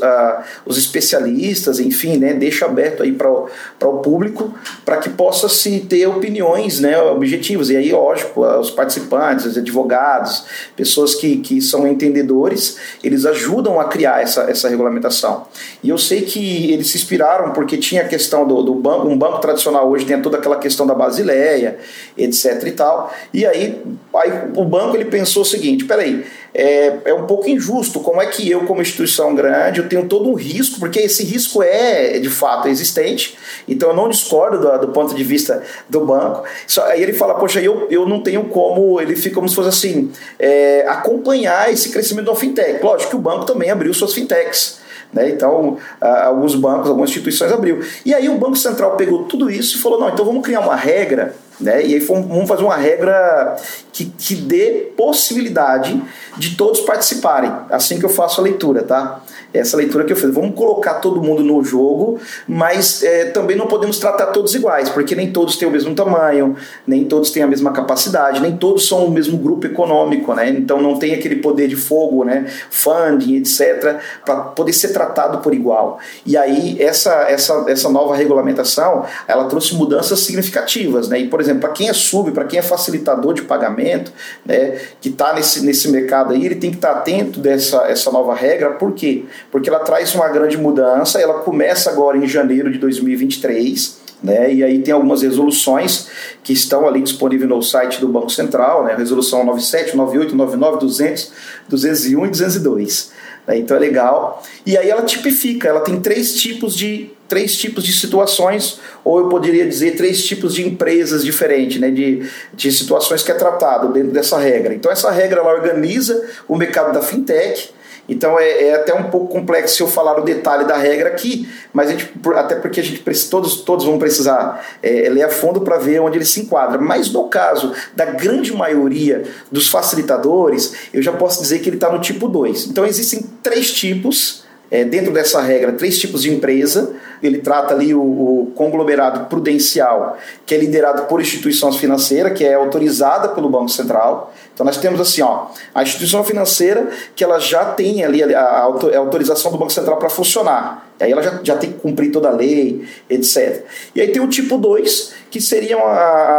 os 0.67 0.77
especialistas, 0.77 1.79
enfim, 1.79 2.17
né, 2.17 2.31
deixa 2.35 2.67
aberto 2.67 3.01
aí 3.01 3.11
para 3.11 3.27
o 3.27 3.97
público, 4.03 4.53
para 4.85 4.97
que 4.97 5.09
possa 5.09 5.49
se 5.49 5.79
ter 5.79 6.05
opiniões 6.05 6.79
né, 6.79 6.95
objetivas, 7.01 7.71
e 7.71 7.75
aí, 7.75 7.91
lógico, 7.91 8.45
os 8.45 8.69
participantes, 8.69 9.47
os 9.47 9.57
advogados, 9.57 10.45
pessoas 10.75 11.15
que, 11.15 11.37
que 11.37 11.59
são 11.59 11.87
entendedores, 11.87 12.77
eles 13.03 13.25
ajudam 13.25 13.79
a 13.79 13.85
criar 13.85 14.21
essa, 14.21 14.43
essa 14.43 14.69
regulamentação. 14.69 15.47
E 15.81 15.89
eu 15.89 15.97
sei 15.97 16.21
que 16.21 16.71
eles 16.71 16.91
se 16.91 16.97
inspiraram 16.97 17.51
porque 17.51 17.77
tinha 17.77 18.03
a 18.03 18.07
questão 18.07 18.45
do, 18.45 18.61
do 18.61 18.75
banco, 18.75 19.07
um 19.07 19.17
banco 19.17 19.39
tradicional 19.39 19.89
hoje 19.89 20.05
tem 20.05 20.21
toda 20.21 20.37
aquela 20.37 20.57
questão 20.57 20.85
da 20.85 20.93
Basileia, 20.93 21.79
etc 22.15 22.63
e 22.67 22.71
tal, 22.71 22.90
tal. 22.91 23.13
E 23.33 23.45
aí, 23.45 23.81
aí 24.15 24.31
o 24.55 24.65
banco 24.65 24.95
ele 24.95 25.05
pensou 25.05 25.43
o 25.43 25.45
seguinte: 25.45 25.85
peraí, 25.85 26.25
é, 26.53 26.97
é 27.05 27.13
um 27.13 27.25
pouco 27.25 27.47
injusto. 27.47 27.99
Como 27.99 28.21
é 28.21 28.25
que 28.25 28.49
eu, 28.49 28.65
como 28.65 28.81
instituição 28.81 29.33
grande, 29.33 29.79
eu 29.79 29.87
tenho 29.87 30.07
todo 30.07 30.29
um 30.29 30.33
risco, 30.33 30.79
porque 30.79 30.99
esse 30.99 31.23
risco 31.23 31.63
é 31.63 32.19
de 32.19 32.29
fato 32.29 32.67
existente, 32.67 33.37
então 33.67 33.89
eu 33.89 33.95
não 33.95 34.09
discordo 34.09 34.59
do, 34.59 34.87
do 34.87 34.87
ponto 34.89 35.15
de 35.15 35.23
vista 35.23 35.63
do 35.89 36.05
banco. 36.05 36.43
Só, 36.67 36.83
aí 36.85 37.01
ele 37.01 37.13
fala, 37.13 37.35
poxa, 37.35 37.61
eu, 37.61 37.87
eu 37.89 38.07
não 38.07 38.21
tenho 38.21 38.45
como, 38.45 38.99
ele 38.99 39.15
fica 39.15 39.35
como 39.35 39.47
se 39.47 39.55
fosse 39.55 39.69
assim, 39.69 40.11
é, 40.37 40.85
acompanhar 40.87 41.71
esse 41.71 41.89
crescimento 41.89 42.25
da 42.25 42.35
fintech. 42.35 42.83
Lógico 42.83 43.11
que 43.11 43.15
o 43.15 43.19
banco 43.19 43.45
também 43.45 43.69
abriu 43.69 43.93
suas 43.93 44.13
fintechs. 44.13 44.81
Né? 45.13 45.29
Então, 45.29 45.77
alguns 45.99 46.55
bancos, 46.55 46.87
algumas 46.87 47.09
instituições 47.09 47.51
abriu. 47.51 47.81
E 48.05 48.13
aí 48.13 48.29
o 48.29 48.37
Banco 48.37 48.55
Central 48.55 48.95
pegou 48.95 49.23
tudo 49.23 49.49
isso 49.51 49.77
e 49.77 49.81
falou: 49.81 49.99
não, 49.99 50.09
então 50.09 50.23
vamos 50.23 50.41
criar 50.41 50.61
uma 50.61 50.75
regra 50.75 51.35
né? 51.59 51.85
E 51.85 51.93
aí 51.93 51.99
vamos 51.99 52.47
fazer 52.47 52.63
uma 52.63 52.75
regra 52.75 53.55
que, 53.91 54.05
que 54.05 54.35
dê 54.35 54.91
possibilidade 54.95 56.01
de 56.37 56.55
todos 56.55 56.81
participarem, 56.81 57.51
assim 57.69 57.99
que 57.99 58.05
eu 58.05 58.09
faço 58.09 58.39
a 58.39 58.43
leitura, 58.43 58.83
tá? 58.83 59.21
Essa 59.53 59.75
leitura 59.75 60.05
que 60.05 60.13
eu 60.13 60.15
fiz. 60.15 60.33
Vamos 60.33 60.55
colocar 60.55 60.95
todo 60.95 61.21
mundo 61.21 61.43
no 61.43 61.61
jogo, 61.63 62.19
mas 62.47 63.03
é, 63.03 63.25
também 63.25 63.57
não 63.57 63.67
podemos 63.67 63.99
tratar 63.99 64.27
todos 64.27 64.55
iguais, 64.55 64.89
porque 64.89 65.13
nem 65.13 65.31
todos 65.31 65.57
têm 65.57 65.67
o 65.67 65.71
mesmo 65.71 65.93
tamanho, 65.93 66.55
nem 66.87 67.03
todos 67.03 67.31
têm 67.31 67.43
a 67.43 67.47
mesma 67.47 67.71
capacidade, 67.71 68.39
nem 68.39 68.55
todos 68.55 68.87
são 68.87 69.05
o 69.05 69.11
mesmo 69.11 69.37
grupo 69.37 69.67
econômico, 69.67 70.33
né? 70.33 70.49
Então 70.49 70.81
não 70.81 70.97
tem 70.97 71.13
aquele 71.13 71.37
poder 71.37 71.67
de 71.67 71.75
fogo, 71.75 72.23
né? 72.23 72.45
Funding, 72.69 73.35
etc., 73.35 73.97
para 74.23 74.35
poder 74.37 74.71
ser 74.71 74.93
tratado 74.93 75.39
por 75.39 75.53
igual. 75.53 75.99
E 76.25 76.37
aí 76.37 76.81
essa, 76.81 77.11
essa, 77.29 77.65
essa 77.67 77.89
nova 77.89 78.15
regulamentação, 78.15 79.05
ela 79.27 79.45
trouxe 79.45 79.75
mudanças 79.75 80.21
significativas, 80.21 81.09
né? 81.09 81.19
E, 81.19 81.27
por 81.27 81.40
exemplo, 81.41 81.61
para 81.61 81.71
quem 81.71 81.89
é 81.89 81.93
sub, 81.93 82.31
para 82.31 82.45
quem 82.45 82.59
é 82.59 82.61
facilitador 82.61 83.33
de 83.33 83.41
pagamento, 83.41 84.11
né? 84.45 84.79
Que 85.01 85.09
está 85.09 85.33
nesse, 85.33 85.65
nesse 85.65 85.89
mercado 85.89 86.33
aí, 86.33 86.45
ele 86.45 86.55
tem 86.55 86.69
que 86.69 86.77
estar 86.77 86.93
tá 86.93 86.99
atento 86.99 87.39
dessa 87.39 87.87
essa 87.87 88.11
nova 88.11 88.33
regra, 88.33 88.71
por 88.71 88.93
quê? 88.93 89.25
porque 89.51 89.69
ela 89.69 89.79
traz 89.79 90.13
uma 90.15 90.27
grande 90.29 90.57
mudança. 90.57 91.19
Ela 91.19 91.39
começa 91.39 91.89
agora 91.89 92.17
em 92.17 92.27
janeiro 92.27 92.71
de 92.71 92.77
2023. 92.77 93.99
Né, 94.23 94.53
e 94.53 94.63
aí 94.63 94.79
tem 94.79 94.93
algumas 94.93 95.23
resoluções 95.23 96.07
que 96.43 96.53
estão 96.53 96.87
ali 96.87 97.01
disponíveis 97.01 97.49
no 97.49 97.59
site 97.61 97.99
do 97.99 98.07
Banco 98.07 98.29
Central, 98.29 98.83
né, 98.83 98.93
resolução 98.95 99.43
97, 99.43 99.97
98, 99.97 100.35
99, 100.35 100.79
200, 100.79 101.31
201 101.67 102.25
e 102.27 102.29
202. 102.29 103.11
Né, 103.47 103.57
então 103.57 103.75
é 103.75 103.79
legal. 103.79 104.43
E 104.63 104.77
aí 104.77 104.89
ela 104.89 105.01
tipifica, 105.01 105.67
ela 105.67 105.81
tem 105.81 105.99
três 105.99 106.35
tipos 106.35 106.75
de 106.75 107.09
três 107.31 107.55
tipos 107.55 107.85
de 107.85 107.93
situações, 107.93 108.77
ou 109.05 109.19
eu 109.19 109.29
poderia 109.29 109.65
dizer 109.65 109.95
três 109.95 110.21
tipos 110.25 110.53
de 110.53 110.67
empresas 110.67 111.23
diferentes, 111.23 111.79
né, 111.79 111.89
de, 111.89 112.29
de 112.53 112.71
situações 112.73 113.23
que 113.23 113.31
é 113.31 113.35
tratado 113.35 113.93
dentro 113.93 114.11
dessa 114.11 114.37
regra. 114.37 114.73
Então 114.73 114.91
essa 114.91 115.09
regra 115.09 115.39
ela 115.39 115.53
organiza 115.53 116.27
o 116.45 116.57
mercado 116.57 116.93
da 116.93 117.01
fintech, 117.01 117.71
então 118.07 118.39
é, 118.39 118.67
é, 118.67 118.75
até 118.75 118.93
um 118.93 119.09
pouco 119.09 119.27
complexo 119.27 119.83
eu 119.83 119.87
falar 119.87 120.19
o 120.19 120.23
detalhe 120.23 120.65
da 120.65 120.77
regra 120.77 121.09
aqui, 121.09 121.47
mas 121.73 121.89
a 121.89 121.91
gente, 121.91 122.11
até 122.35 122.55
porque 122.55 122.79
a 122.79 122.83
gente 122.83 123.01
todos, 123.29 123.61
todos 123.61 123.85
vão 123.85 123.97
precisar 123.97 124.65
é, 124.81 125.09
ler 125.09 125.23
a 125.23 125.29
fundo 125.29 125.61
para 125.61 125.77
ver 125.77 125.99
onde 125.99 126.17
ele 126.17 126.25
se 126.25 126.41
enquadra. 126.41 126.79
Mas 126.79 127.11
no 127.11 127.29
caso 127.29 127.73
da 127.95 128.05
grande 128.05 128.53
maioria 128.53 129.23
dos 129.51 129.69
facilitadores, 129.69 130.73
eu 130.93 131.01
já 131.01 131.11
posso 131.11 131.41
dizer 131.41 131.59
que 131.59 131.69
ele 131.69 131.77
está 131.77 131.91
no 131.91 131.99
tipo 131.99 132.27
2. 132.27 132.67
Então 132.67 132.85
existem 132.85 133.21
três 133.41 133.71
tipos 133.71 134.43
é, 134.69 134.83
dentro 134.83 135.11
dessa 135.11 135.41
regra, 135.41 135.73
três 135.73 135.99
tipos 135.99 136.23
de 136.23 136.33
empresa. 136.33 136.95
Ele 137.21 137.39
trata 137.39 137.73
ali 137.73 137.93
o, 137.93 138.01
o, 138.01 138.51
conglomerado 138.55 139.27
prudencial, 139.27 140.17
que 140.45 140.55
é 140.55 140.57
liderado 140.57 141.03
por 141.03 141.21
instituições 141.21 141.77
financeiras, 141.77 142.33
que 142.33 142.43
é 142.43 142.55
autorizada 142.55 143.29
pelo 143.29 143.49
Banco 143.49 143.69
Central. 143.69 144.33
Então 144.53 144.65
nós 144.65 144.77
temos 144.77 144.99
assim, 144.99 145.21
ó, 145.21 145.47
a 145.73 145.83
instituição 145.83 146.23
financeira 146.23 146.89
que 147.15 147.23
ela 147.23 147.39
já 147.39 147.65
tem 147.65 148.03
ali 148.03 148.23
a, 148.23 148.39
a, 148.39 148.59
a 148.59 148.97
autorização 148.97 149.51
do 149.51 149.57
Banco 149.57 149.71
Central 149.71 149.97
para 149.97 150.09
funcionar. 150.09 150.91
Aí 150.99 151.11
ela 151.11 151.21
já, 151.21 151.39
já 151.43 151.57
tem 151.57 151.71
que 151.71 151.79
cumprir 151.79 152.11
toda 152.11 152.29
a 152.29 152.31
lei, 152.31 152.87
etc. 153.09 153.63
E 153.95 154.01
aí 154.01 154.09
tem 154.09 154.21
o 154.21 154.27
tipo 154.27 154.57
2, 154.57 155.13
que 155.31 155.41
seriam 155.41 155.81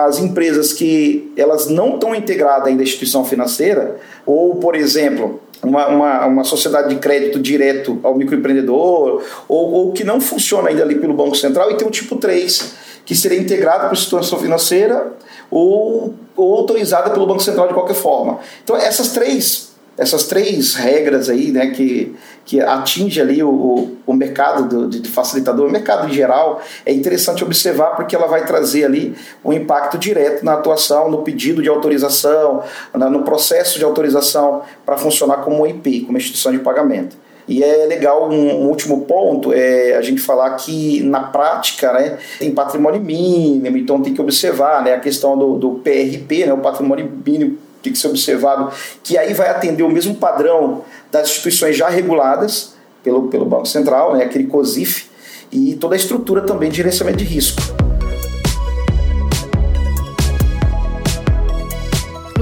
as 0.07 0.19
empresas 0.19 0.73
que 0.73 1.33
elas 1.37 1.69
não 1.69 1.95
estão 1.95 2.15
integradas 2.15 2.69
ainda 2.69 2.83
à 2.83 2.85
instituição 2.85 3.25
financeira, 3.25 3.97
ou, 4.25 4.57
por 4.57 4.77
exemplo, 4.77 5.41
uma, 5.63 5.89
uma, 5.89 6.27
uma 6.27 6.45
sociedade 6.45 6.89
de 6.89 6.97
crédito 6.97 7.39
direto 7.39 7.99
ao 8.03 8.15
microempreendedor, 8.15 9.23
ou, 9.49 9.73
ou 9.73 9.93
que 9.93 10.05
não 10.05 10.21
funciona 10.21 10.69
ainda 10.69 10.83
ali 10.83 10.97
pelo 10.97 11.15
Banco 11.15 11.37
Central, 11.37 11.71
e 11.71 11.77
tem 11.77 11.87
o 11.87 11.91
tipo 11.91 12.17
3, 12.17 12.75
que 13.05 13.15
seria 13.15 13.39
integrado 13.39 13.85
com 13.85 13.91
a 13.91 13.93
instituição 13.93 14.39
financeira 14.39 15.13
ou, 15.51 16.15
ou 16.37 16.55
autorizada 16.57 17.11
pelo 17.11 17.27
Banco 17.27 17.43
Central 17.43 17.69
de 17.69 17.75
qualquer 17.75 17.95
forma. 17.95 18.39
Então, 18.63 18.77
essas 18.77 19.13
três 19.13 19.72
essas 19.97 20.25
três 20.25 20.75
regras 20.75 21.29
aí, 21.29 21.51
né, 21.51 21.69
que, 21.69 22.15
que 22.45 22.61
atinge 22.61 23.21
ali 23.21 23.43
o, 23.43 23.97
o 24.07 24.13
mercado 24.15 24.69
do, 24.69 24.89
de 24.89 25.09
facilitador, 25.09 25.69
o 25.69 25.71
mercado 25.71 26.09
em 26.09 26.13
geral, 26.13 26.63
é 26.85 26.93
interessante 26.93 27.45
observar 27.45 27.95
porque 27.95 28.17
ela 28.17 28.27
vai 28.27 28.47
trazer 28.47 28.85
ali 28.85 29.15
um 29.45 29.53
impacto 29.53 29.99
direto 29.99 30.45
na 30.45 30.55
atuação, 30.55 31.11
no 31.11 31.19
pedido 31.19 31.63
de 31.63 31.69
autorização, 31.69 32.63
na, 32.95 33.11
no 33.11 33.23
processo 33.23 33.79
de 33.79 33.85
autorização 33.85 34.63
para 34.85 34.97
funcionar 34.97 35.39
como 35.39 35.67
IP, 35.67 36.03
como 36.03 36.17
instituição 36.17 36.53
de 36.53 36.59
pagamento. 36.59 37.17
E 37.47 37.63
é 37.63 37.87
legal 37.87 38.31
um, 38.31 38.63
um, 38.63 38.69
último 38.69 39.03
ponto 39.03 39.53
é 39.53 39.97
a 39.97 40.01
gente 40.01 40.21
falar 40.21 40.51
que 40.57 41.03
na 41.03 41.25
prática, 41.25 41.93
né, 41.93 42.19
tem 42.39 42.53
patrimônio 42.53 43.01
mínimo, 43.01 43.77
então 43.77 44.01
tem 44.01 44.15
que 44.15 44.21
observar, 44.21 44.83
né, 44.83 44.95
a 44.95 45.01
questão 45.01 45.37
do, 45.37 45.59
do 45.59 45.71
PRP, 45.81 46.47
né, 46.47 46.53
o 46.53 46.59
patrimônio 46.59 47.11
mínimo 47.27 47.59
tem 47.83 47.93
que 47.93 47.99
ser 47.99 48.09
observado, 48.09 48.73
que 49.03 49.19
aí 49.19 49.35
vai 49.35 49.49
atender 49.51 49.83
o 49.83 49.89
mesmo 49.89 50.15
padrão 50.15 50.85
das 51.11 51.29
instituições 51.29 51.77
já 51.77 51.89
reguladas 51.89 52.75
pelo, 53.03 53.29
pelo 53.29 53.45
Banco 53.45 53.67
Central, 53.67 54.15
né, 54.15 54.25
aquele 54.25 54.47
COSIF, 54.47 55.11
e 55.51 55.75
toda 55.75 55.95
a 55.95 55.99
estrutura 55.99 56.41
também 56.41 56.71
de 56.71 56.77
gerenciamento 56.77 57.19
de 57.19 57.25
risco. 57.25 57.61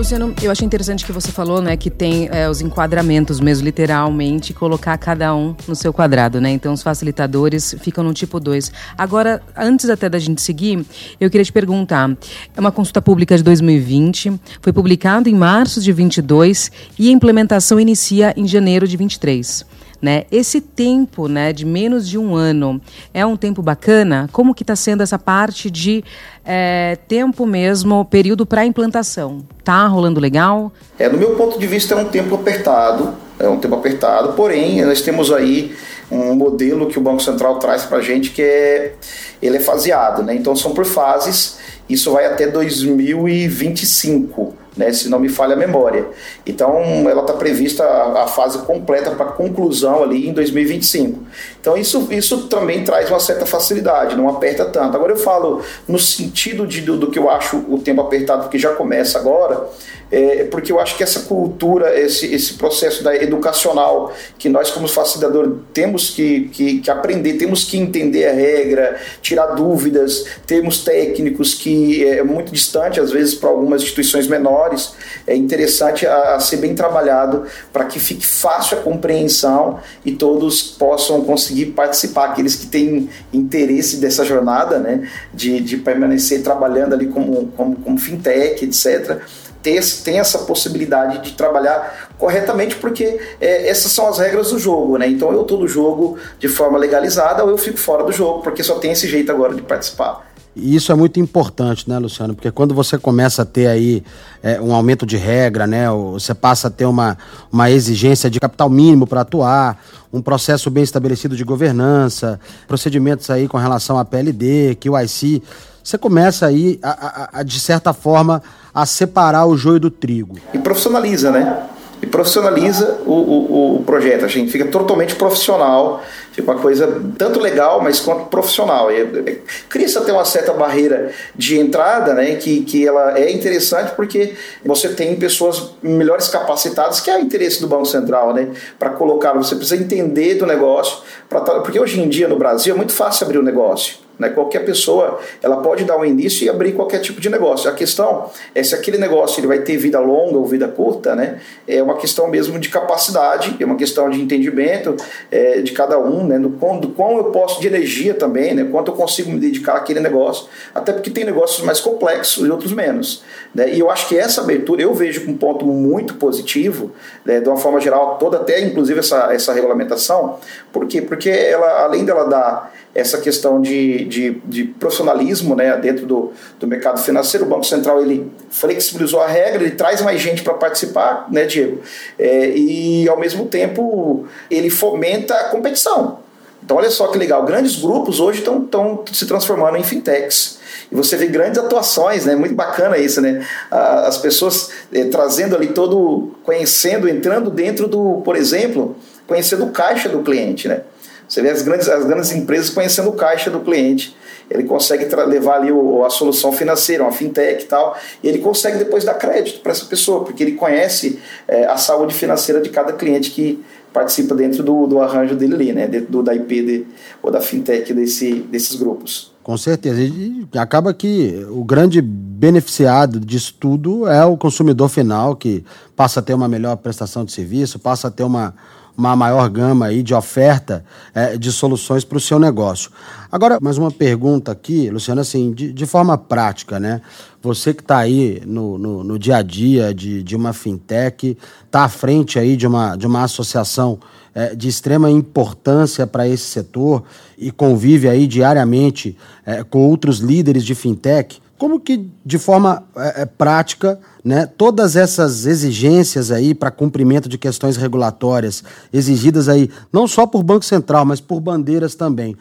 Luciano, 0.01 0.35
eu 0.43 0.51
achei 0.51 0.65
interessante 0.65 1.05
que 1.05 1.13
você 1.13 1.31
falou, 1.31 1.61
né, 1.61 1.77
que 1.77 1.91
tem 1.91 2.27
é, 2.33 2.49
os 2.49 2.63
enquadramentos 2.63 3.39
mesmo, 3.39 3.67
literalmente, 3.67 4.55
colocar 4.55 4.97
cada 4.97 5.35
um 5.35 5.55
no 5.69 5.77
seu 5.77 5.93
quadrado, 5.93 6.41
né? 6.41 6.51
Então 6.51 6.73
os 6.73 6.83
facilitadores 6.83 7.77
ficam 7.83 8.03
no 8.03 8.15
tipo 8.15 8.41
2. 8.41 8.73
Agora, 8.97 9.43
antes 9.55 9.91
até 9.91 10.09
da 10.09 10.19
gente 10.19 10.41
seguir, 10.41 10.87
eu 11.21 11.29
queria 11.29 11.45
te 11.45 11.53
perguntar, 11.53 12.17
é 12.57 12.59
uma 12.59 12.73
consulta 12.73 13.03
pública 13.03 13.37
de 13.37 13.43
2020, 13.43 14.41
foi 14.63 14.73
publicado 14.73 15.29
em 15.29 15.35
março 15.35 15.83
de 15.83 15.93
22 15.93 16.73
e 16.99 17.11
a 17.11 17.13
implementação 17.13 17.79
inicia 17.79 18.33
em 18.39 18.49
janeiro 18.49 18.89
de 18.89 18.97
23. 18.97 19.67
Né? 20.01 20.25
Esse 20.33 20.63
tempo 20.63 21.29
né, 21.29 21.53
de 21.53 21.67
menos 21.67 22.09
de 22.09 22.17
um 22.17 22.35
ano 22.35 22.81
é 23.13 23.25
um 23.27 23.37
tempo 23.37 23.61
bacana? 23.61 24.31
Como 24.33 24.55
que 24.55 24.63
está 24.63 24.75
sendo 24.75 25.03
essa 25.03 25.19
parte 25.19 25.71
de 25.71 26.03
é, 26.43 26.97
tempo 27.07 27.45
mesmo, 27.45 28.03
período 28.07 28.47
para 28.47 28.65
implantação? 28.65 29.45
Tá 29.63 29.87
rolando 29.87 30.19
legal? 30.19 30.73
É, 30.99 31.09
do 31.09 31.19
meu 31.19 31.37
ponto 31.37 31.59
de 31.59 31.67
vista 31.67 31.95
é 31.95 31.99
um 31.99 32.07
tempo 32.07 32.35
apertado, 32.35 33.15
é 33.39 33.47
um 33.47 33.59
tempo 33.59 33.75
apertado, 33.75 34.33
porém 34.33 34.83
nós 34.85 35.03
temos 35.03 35.31
aí 35.31 35.77
um 36.11 36.35
modelo 36.35 36.87
que 36.87 36.99
o 36.99 37.03
Banco 37.03 37.23
Central 37.23 37.59
traz 37.59 37.85
para 37.85 37.99
a 37.99 38.03
gente 38.03 38.31
que 38.31 38.43
é 38.43 38.95
ele 39.43 39.59
é 39.59 39.61
faseado, 39.61 40.23
né? 40.23 40.35
Então 40.35 40.57
são 40.57 40.73
por 40.73 40.85
fases. 40.85 41.59
Isso 41.89 42.13
vai 42.13 42.27
até 42.27 42.47
2025 42.47 44.55
né, 44.77 44.93
se 44.93 45.09
não 45.09 45.19
me 45.19 45.29
falha 45.29 45.55
a 45.55 45.57
memória. 45.57 46.07
Então, 46.47 46.81
ela 47.09 47.23
está 47.23 47.33
prevista 47.35 47.85
a, 47.85 48.25
a, 48.25 48.27
fase 48.27 48.59
completa 48.61 49.11
para 49.11 49.27
conclusão 49.27 50.03
ali 50.03 50.29
em 50.29 50.33
2025. 50.33 51.21
Então, 51.61 51.77
isso, 51.77 52.09
isso 52.11 52.49
também 52.49 52.83
traz 52.85 53.11
uma 53.11 53.21
certa 53.21 53.45
facilidade, 53.45 54.17
não 54.17 54.29
aperta 54.29 54.65
tanto. 54.65 54.97
Agora, 54.97 55.13
eu 55.13 55.19
falo 55.19 55.63
no 55.87 55.99
sentido 55.99 56.67
de, 56.67 56.81
do, 56.81 56.97
do 56.97 57.11
que 57.11 57.19
eu 57.19 57.29
acho 57.29 57.59
o 57.69 57.79
tempo 57.79 58.01
apertado, 58.01 58.49
que 58.49 58.59
já 58.59 58.71
começa 58.71 59.19
agora, 59.19 59.69
é, 60.11 60.45
porque 60.45 60.73
eu 60.73 60.81
acho 60.81 60.97
que 60.97 61.03
essa 61.03 61.21
cultura, 61.21 61.99
esse, 61.99 62.27
esse 62.35 62.55
processo 62.55 63.05
da 63.05 63.15
educacional 63.15 64.13
que 64.39 64.49
nós 64.49 64.71
como 64.71 64.89
facilitador 64.89 65.59
temos 65.73 66.11
que, 66.11 66.49
que, 66.49 66.81
que, 66.81 66.91
aprender, 66.91 67.35
temos 67.35 67.65
que 67.65 67.77
entender 67.77 68.27
a 68.27 68.33
regra, 68.33 68.99
tirar 69.23 69.55
dúvidas, 69.55 70.25
temos 70.47 70.83
técnicos 70.83 71.55
que 71.55 72.05
é 72.05 72.23
muito 72.25 72.51
distante 72.51 72.99
às 72.99 73.13
vezes 73.13 73.35
para 73.35 73.51
algumas 73.51 73.83
instituições 73.83 74.27
menores, 74.27 74.95
é 75.27 75.37
interessante 75.37 76.07
a, 76.07 76.35
a 76.35 76.41
ser 76.41 76.57
bem 76.57 76.75
trabalhado 76.75 77.45
para 77.73 77.85
que 77.85 78.01
fique 78.01 78.27
fácil 78.27 78.79
a 78.79 78.81
compreensão 78.81 79.79
e 80.05 80.13
todos 80.13 80.63
possam 80.63 81.23
conseguir 81.23 81.50
participar, 81.67 82.27
aqueles 82.27 82.55
que 82.57 82.67
têm 82.67 83.09
interesse 83.33 83.97
dessa 83.97 84.25
jornada, 84.25 84.79
né, 84.79 85.09
de, 85.33 85.61
de 85.61 85.77
permanecer 85.77 86.43
trabalhando 86.43 86.95
ali 86.95 87.07
como, 87.07 87.49
como, 87.57 87.77
como 87.77 87.99
fintech, 87.99 88.65
etc., 88.65 89.21
ter, 89.63 89.83
tem 90.03 90.19
essa 90.19 90.39
possibilidade 90.41 91.19
de 91.23 91.33
trabalhar 91.33 92.09
corretamente, 92.19 92.77
porque 92.77 93.21
é, 93.41 93.69
essas 93.69 93.93
são 93.93 94.09
as 94.09 94.19
regras 94.19 94.51
do 94.51 94.59
jogo, 94.59 94.97
né? 94.97 95.07
Então 95.07 95.33
eu 95.33 95.43
estou 95.43 95.59
no 95.59 95.69
jogo 95.69 96.19
de 96.39 96.49
forma 96.49 96.79
legalizada 96.79 97.45
ou 97.45 97.51
eu 97.51 97.59
fico 97.59 97.79
fora 97.79 98.03
do 98.03 98.13
jogo, 98.13 98.43
porque 98.43 98.63
só 98.63 98.79
tem 98.79 98.93
esse 98.93 99.07
jeito 99.07 99.31
agora 99.31 99.55
de 99.55 99.63
participar. 99.63 100.30
E 100.61 100.77
isso 100.77 100.93
é 100.93 100.95
muito 100.95 101.19
importante, 101.19 101.89
né, 101.89 101.99
Luciano? 101.99 102.35
Porque 102.35 102.51
quando 102.51 102.75
você 102.75 102.99
começa 102.99 103.43
a 103.43 103.45
ter 103.45 103.67
aí 103.67 104.03
é, 104.43 104.61
um 104.61 104.75
aumento 104.75 105.07
de 105.07 105.17
regra, 105.17 105.67
né? 105.67 105.91
Você 105.91 106.35
passa 106.35 106.69
a 106.69 106.71
ter 106.71 106.85
uma, 106.85 107.17
uma 107.51 107.71
exigência 107.71 108.29
de 108.29 108.39
capital 108.39 108.69
mínimo 108.69 109.07
para 109.07 109.23
atuar, 109.23 109.83
um 110.13 110.21
processo 110.21 110.71
bem 110.71 110.83
estabelecido 110.83 111.35
de 111.35 111.45
governança, 111.45 112.39
procedimentos 112.69 113.31
aí 113.31 113.49
com 113.49 113.57
relação 113.57 113.99
à 113.99 114.05
PLD, 114.05 114.77
QIC, 114.77 115.43
você 115.83 115.97
começa 115.97 116.47
aí, 116.47 116.79
a, 116.83 116.91
a, 116.91 117.41
a, 117.41 117.43
de 117.43 117.59
certa 117.59 117.93
forma, 117.93 118.43
a 118.73 118.85
separar 118.85 119.47
o 119.47 119.57
joio 119.57 119.81
do 119.81 119.91
trigo. 119.91 120.37
E 120.53 120.59
profissionaliza, 120.59 121.31
né? 121.31 121.67
E 122.03 122.07
profissionaliza 122.07 123.01
o, 123.05 123.13
o, 123.13 123.77
o 123.77 123.83
projeto. 123.85 124.25
A 124.25 124.29
gente 124.29 124.51
fica 124.51 124.65
totalmente 124.67 125.17
profissional, 125.17 126.03
fica 126.33 126.51
uma 126.51 126.61
coisa 126.61 127.01
tanto 127.19 127.39
legal, 127.39 127.83
mas 127.83 128.01
quanto 128.01 128.27
profissional. 128.27 128.91
E, 128.91 129.01
é, 129.01 129.37
Cria-se 129.69 129.99
até 129.99 130.13
uma 130.13 130.25
certa 130.25 130.53
barreira 130.53 131.13
de 131.37 131.59
entrada, 131.59 132.15
né? 132.15 132.37
Que, 132.37 132.63
que 132.63 132.87
ela 132.87 133.19
é 133.19 133.31
interessante 133.31 133.93
porque 133.95 134.35
você 134.65 134.89
tem 134.89 135.15
pessoas 135.17 135.73
melhores 135.83 136.29
capacitadas, 136.29 137.01
que 137.01 137.11
é 137.11 137.17
o 137.19 137.21
interesse 137.21 137.61
do 137.61 137.67
Banco 137.67 137.87
Central, 137.87 138.33
né? 138.33 138.49
Para 138.79 138.91
colocar, 138.91 139.35
você 139.35 139.55
precisa 139.55 139.83
entender 139.83 140.37
do 140.37 140.47
negócio, 140.47 140.99
pra, 141.29 141.41
porque 141.41 141.79
hoje 141.79 142.01
em 142.01 142.09
dia 142.09 142.29
no 142.29 142.37
Brasil 142.37 142.75
é 142.75 142.77
muito 142.77 142.93
fácil 142.93 143.27
abrir 143.27 143.39
um 143.39 143.43
negócio. 143.43 144.10
Né? 144.21 144.29
Qualquer 144.29 144.67
pessoa 144.67 145.19
ela 145.43 145.57
pode 145.57 145.85
dar 145.85 145.97
um 145.97 146.05
início 146.05 146.45
e 146.45 146.51
abrir 146.51 146.73
qualquer 146.73 146.99
tipo 146.99 147.21
de 147.23 147.31
negócio. 147.31 147.71
A 147.71 147.73
questão 147.73 148.31
é 148.55 148.63
se 148.63 148.75
aquele 148.75 148.99
negócio 148.99 149.41
ele 149.41 149.47
vai 149.47 149.61
ter 149.61 149.79
vida 149.79 149.99
longa 149.99 150.37
ou 150.37 150.45
vida 150.45 150.69
curta, 150.69 151.17
né? 151.17 151.41
é 151.67 151.83
uma 151.83 151.97
questão 151.97 152.29
mesmo 152.29 152.59
de 152.59 152.69
capacidade, 152.69 153.57
é 153.59 153.65
uma 153.65 153.77
questão 153.77 154.11
de 154.11 154.21
entendimento 154.21 154.95
é, 155.31 155.63
de 155.63 155.73
cada 155.73 155.99
um, 155.99 156.27
né? 156.27 156.39
do, 156.39 156.51
quão, 156.51 156.79
do 156.79 156.91
quão 156.91 157.17
eu 157.17 157.25
posso 157.25 157.63
de 157.63 157.67
energia 157.67 158.13
também, 158.13 158.55
né? 158.55 158.69
quanto 158.71 158.91
eu 158.91 158.95
consigo 158.95 159.31
me 159.31 159.41
dedicar 159.41 159.77
àquele 159.77 160.01
negócio, 160.01 160.49
até 160.75 160.93
porque 160.93 161.09
tem 161.09 161.25
negócios 161.25 161.65
mais 161.65 161.81
complexos 161.81 162.47
e 162.47 162.51
outros 162.51 162.75
menos. 162.75 163.25
Né? 163.55 163.73
E 163.73 163.81
eu 163.81 163.91
acho 163.91 164.07
que 164.07 164.19
essa 164.19 164.43
abertura 164.43 164.83
eu 164.83 164.93
vejo 164.93 165.25
com 165.25 165.33
um 165.33 165.37
ponto 165.37 165.65
muito 165.65 166.15
positivo, 166.17 166.93
né? 167.25 167.41
de 167.41 167.49
uma 167.49 167.57
forma 167.57 167.81
geral, 167.81 168.19
toda 168.19 168.37
até 168.37 168.61
inclusive 168.61 169.01
essa, 169.01 169.33
essa 169.33 169.55
regulamentação. 169.55 170.39
Por 170.71 170.87
quê? 170.87 171.01
Porque 171.01 171.31
ela, 171.31 171.85
além 171.85 172.05
dela 172.05 172.25
dar 172.25 172.71
essa 172.95 173.19
questão 173.19 173.61
de, 173.61 174.05
de, 174.05 174.31
de, 174.45 174.65
profissionalismo 174.65 175.55
né, 175.55 175.77
dentro 175.77 176.07
do, 176.07 176.33
do 176.59 176.67
mercado 176.67 177.01
financeiro. 177.01 177.47
O 177.47 177.49
Banco 177.49 177.65
Central 177.65 178.03
ele 178.03 178.31
flexibilizou 178.51 179.21
a 179.21 179.29
regra, 179.29 179.63
ele 179.63 179.77
traz 179.77 180.03
mais 180.03 180.21
gente 180.21 180.43
para 180.43 180.55
participar, 180.55 181.29
né, 181.31 181.45
Diego? 181.47 181.81
É, 182.19 182.51
e, 182.51 183.09
ao 183.09 183.19
mesmo 183.19 183.47
tempo, 183.47 184.27
ele 184.51 184.71
fomenta 184.71 185.35
a 185.35 185.45
competição. 185.45 186.19
Então, 186.63 186.77
olha 186.77 186.91
só 186.91 187.07
que 187.07 187.17
legal, 187.17 187.45
grandes 187.45 187.77
grupos 187.77 188.21
hoje 188.21 188.41
estão 188.41 189.03
se 189.13 189.27
transformando 189.27 189.77
em 189.77 189.83
fintechs. 189.83 190.59
E 190.91 190.95
você 190.95 191.17
vê 191.17 191.27
grandes 191.27 191.59
atuações, 191.59 192.27
né? 192.27 192.35
Muito 192.35 192.55
bacana 192.55 192.99
isso, 192.99 193.21
né? 193.21 193.47
As 193.71 194.19
pessoas 194.19 194.71
eh, 194.93 195.05
trazendo 195.05 195.55
ali 195.55 195.69
todo, 195.69 196.33
conhecendo, 196.43 197.09
entrando 197.09 197.49
dentro 197.49 197.87
do, 197.87 198.21
por 198.25 198.37
exemplo, 198.37 198.97
conhecendo 199.27 199.65
o 199.65 199.71
caixa 199.71 200.09
do 200.09 200.23
cliente, 200.23 200.67
né? 200.67 200.83
Você 201.31 201.41
vê 201.41 201.51
as 201.51 201.63
grandes, 201.63 201.89
as 201.89 202.05
grandes 202.05 202.33
empresas 202.33 202.71
conhecendo 202.71 203.09
o 203.09 203.13
caixa 203.13 203.49
do 203.49 203.61
cliente. 203.61 204.17
Ele 204.51 204.65
consegue 204.65 205.05
levar 205.27 205.59
ali 205.59 205.71
o, 205.71 206.05
a 206.05 206.11
solução 206.11 206.53
financeira, 206.53 207.05
uma 207.05 207.13
fintech 207.13 207.63
e 207.63 207.67
tal, 207.69 207.97
e 208.21 208.27
ele 208.27 208.39
consegue 208.39 208.79
depois 208.79 209.05
dar 209.05 209.15
crédito 209.15 209.61
para 209.61 209.71
essa 209.71 209.85
pessoa, 209.85 210.25
porque 210.25 210.43
ele 210.43 210.53
conhece 210.53 211.21
é, 211.47 211.67
a 211.67 211.77
saúde 211.77 212.13
financeira 212.13 212.61
de 212.61 212.69
cada 212.69 212.93
cliente 212.93 213.31
que 213.31 213.65
participa 213.93 214.35
dentro 214.35 214.65
do, 214.65 214.89
do 214.89 215.01
arranjo 215.01 215.37
dele 215.37 215.55
ali, 215.55 215.73
né? 215.73 215.87
dentro 215.87 216.11
do, 216.11 216.23
da 216.23 216.35
IP 216.35 216.63
de, 216.63 216.87
ou 217.23 217.31
da 217.31 217.41
fintech 217.41 217.95
desse, 217.95 218.35
desses 218.35 218.75
grupos. 218.75 219.33
Com 219.41 219.57
certeza. 219.57 220.03
E 220.03 220.47
acaba 220.57 220.93
que 220.93 221.47
o 221.49 221.63
grande 221.63 222.01
beneficiado 222.03 223.21
disso 223.21 223.55
tudo 223.59 224.09
é 224.09 224.25
o 224.25 224.37
consumidor 224.37 224.89
final, 224.89 225.37
que 225.37 225.65
passa 225.95 226.19
a 226.19 226.23
ter 226.23 226.35
uma 226.35 226.49
melhor 226.49 226.77
prestação 226.77 227.25
de 227.25 227.31
serviço, 227.31 227.79
passa 227.79 228.09
a 228.09 228.11
ter 228.11 228.25
uma 228.25 228.53
uma 229.01 229.17
maior 229.17 229.49
gama 229.49 229.87
aí 229.87 230.03
de 230.03 230.15
oferta 230.15 230.85
é, 231.15 231.37
de 231.37 231.51
soluções 231.51 232.05
para 232.05 232.19
o 232.19 232.21
seu 232.21 232.39
negócio. 232.39 232.91
Agora, 233.33 233.59
mais 233.61 233.79
uma 233.79 233.91
pergunta 233.91 234.53
aqui, 234.53 234.91
Luciano, 234.91 235.21
assim, 235.21 235.53
de, 235.53 235.73
de 235.73 235.87
forma 235.87 236.19
prática, 236.19 236.79
né? 236.79 237.01
Você 237.43 237.73
que 237.73 237.81
está 237.81 237.99
aí 237.99 238.43
no, 238.45 238.77
no, 238.77 239.03
no, 239.03 239.19
dia 239.19 239.37
a 239.37 239.43
dia 239.43 239.95
de, 239.95 240.23
de 240.23 240.37
uma 240.37 240.53
fintech, 240.53 241.37
está 241.65 241.85
à 241.85 241.89
frente 241.89 242.39
aí 242.39 242.57
de 242.57 242.67
uma, 242.67 242.97
de 242.97 243.07
uma 243.07 243.23
associação 243.23 243.99
é, 244.35 244.55
de 244.55 244.69
extrema 244.69 245.11
importância 245.11 246.07
para 246.07 246.29
esse 246.29 246.45
setor 246.45 247.03
e 247.39 247.51
convive 247.51 248.09
aí 248.09 248.27
diariamente 248.27 249.17
é, 249.47 249.65
com 249.65 249.89
outros 249.89 250.19
líderes 250.19 250.65
de 250.65 250.75
fintech. 250.75 251.41
Como 251.61 251.79
que, 251.79 252.09
de 252.25 252.39
forma 252.39 252.83
é, 252.97 253.21
é, 253.21 253.27
prática, 253.27 254.01
né, 254.25 254.47
todas 254.47 254.97
essas 254.97 255.45
exigências 255.45 256.31
aí 256.31 256.55
para 256.55 256.71
cumprimento 256.71 257.29
de 257.29 257.37
questões 257.37 257.77
regulatórias 257.77 258.65
exigidas 258.91 259.47
aí, 259.47 259.69
não 259.93 260.09
só 260.09 260.27
por 260.27 260.43
Banco 260.43 260.65
Central, 260.65 261.05
mas 261.05 261.21
por 261.21 261.39
bandeiras 261.39 261.95
também, 261.95 262.35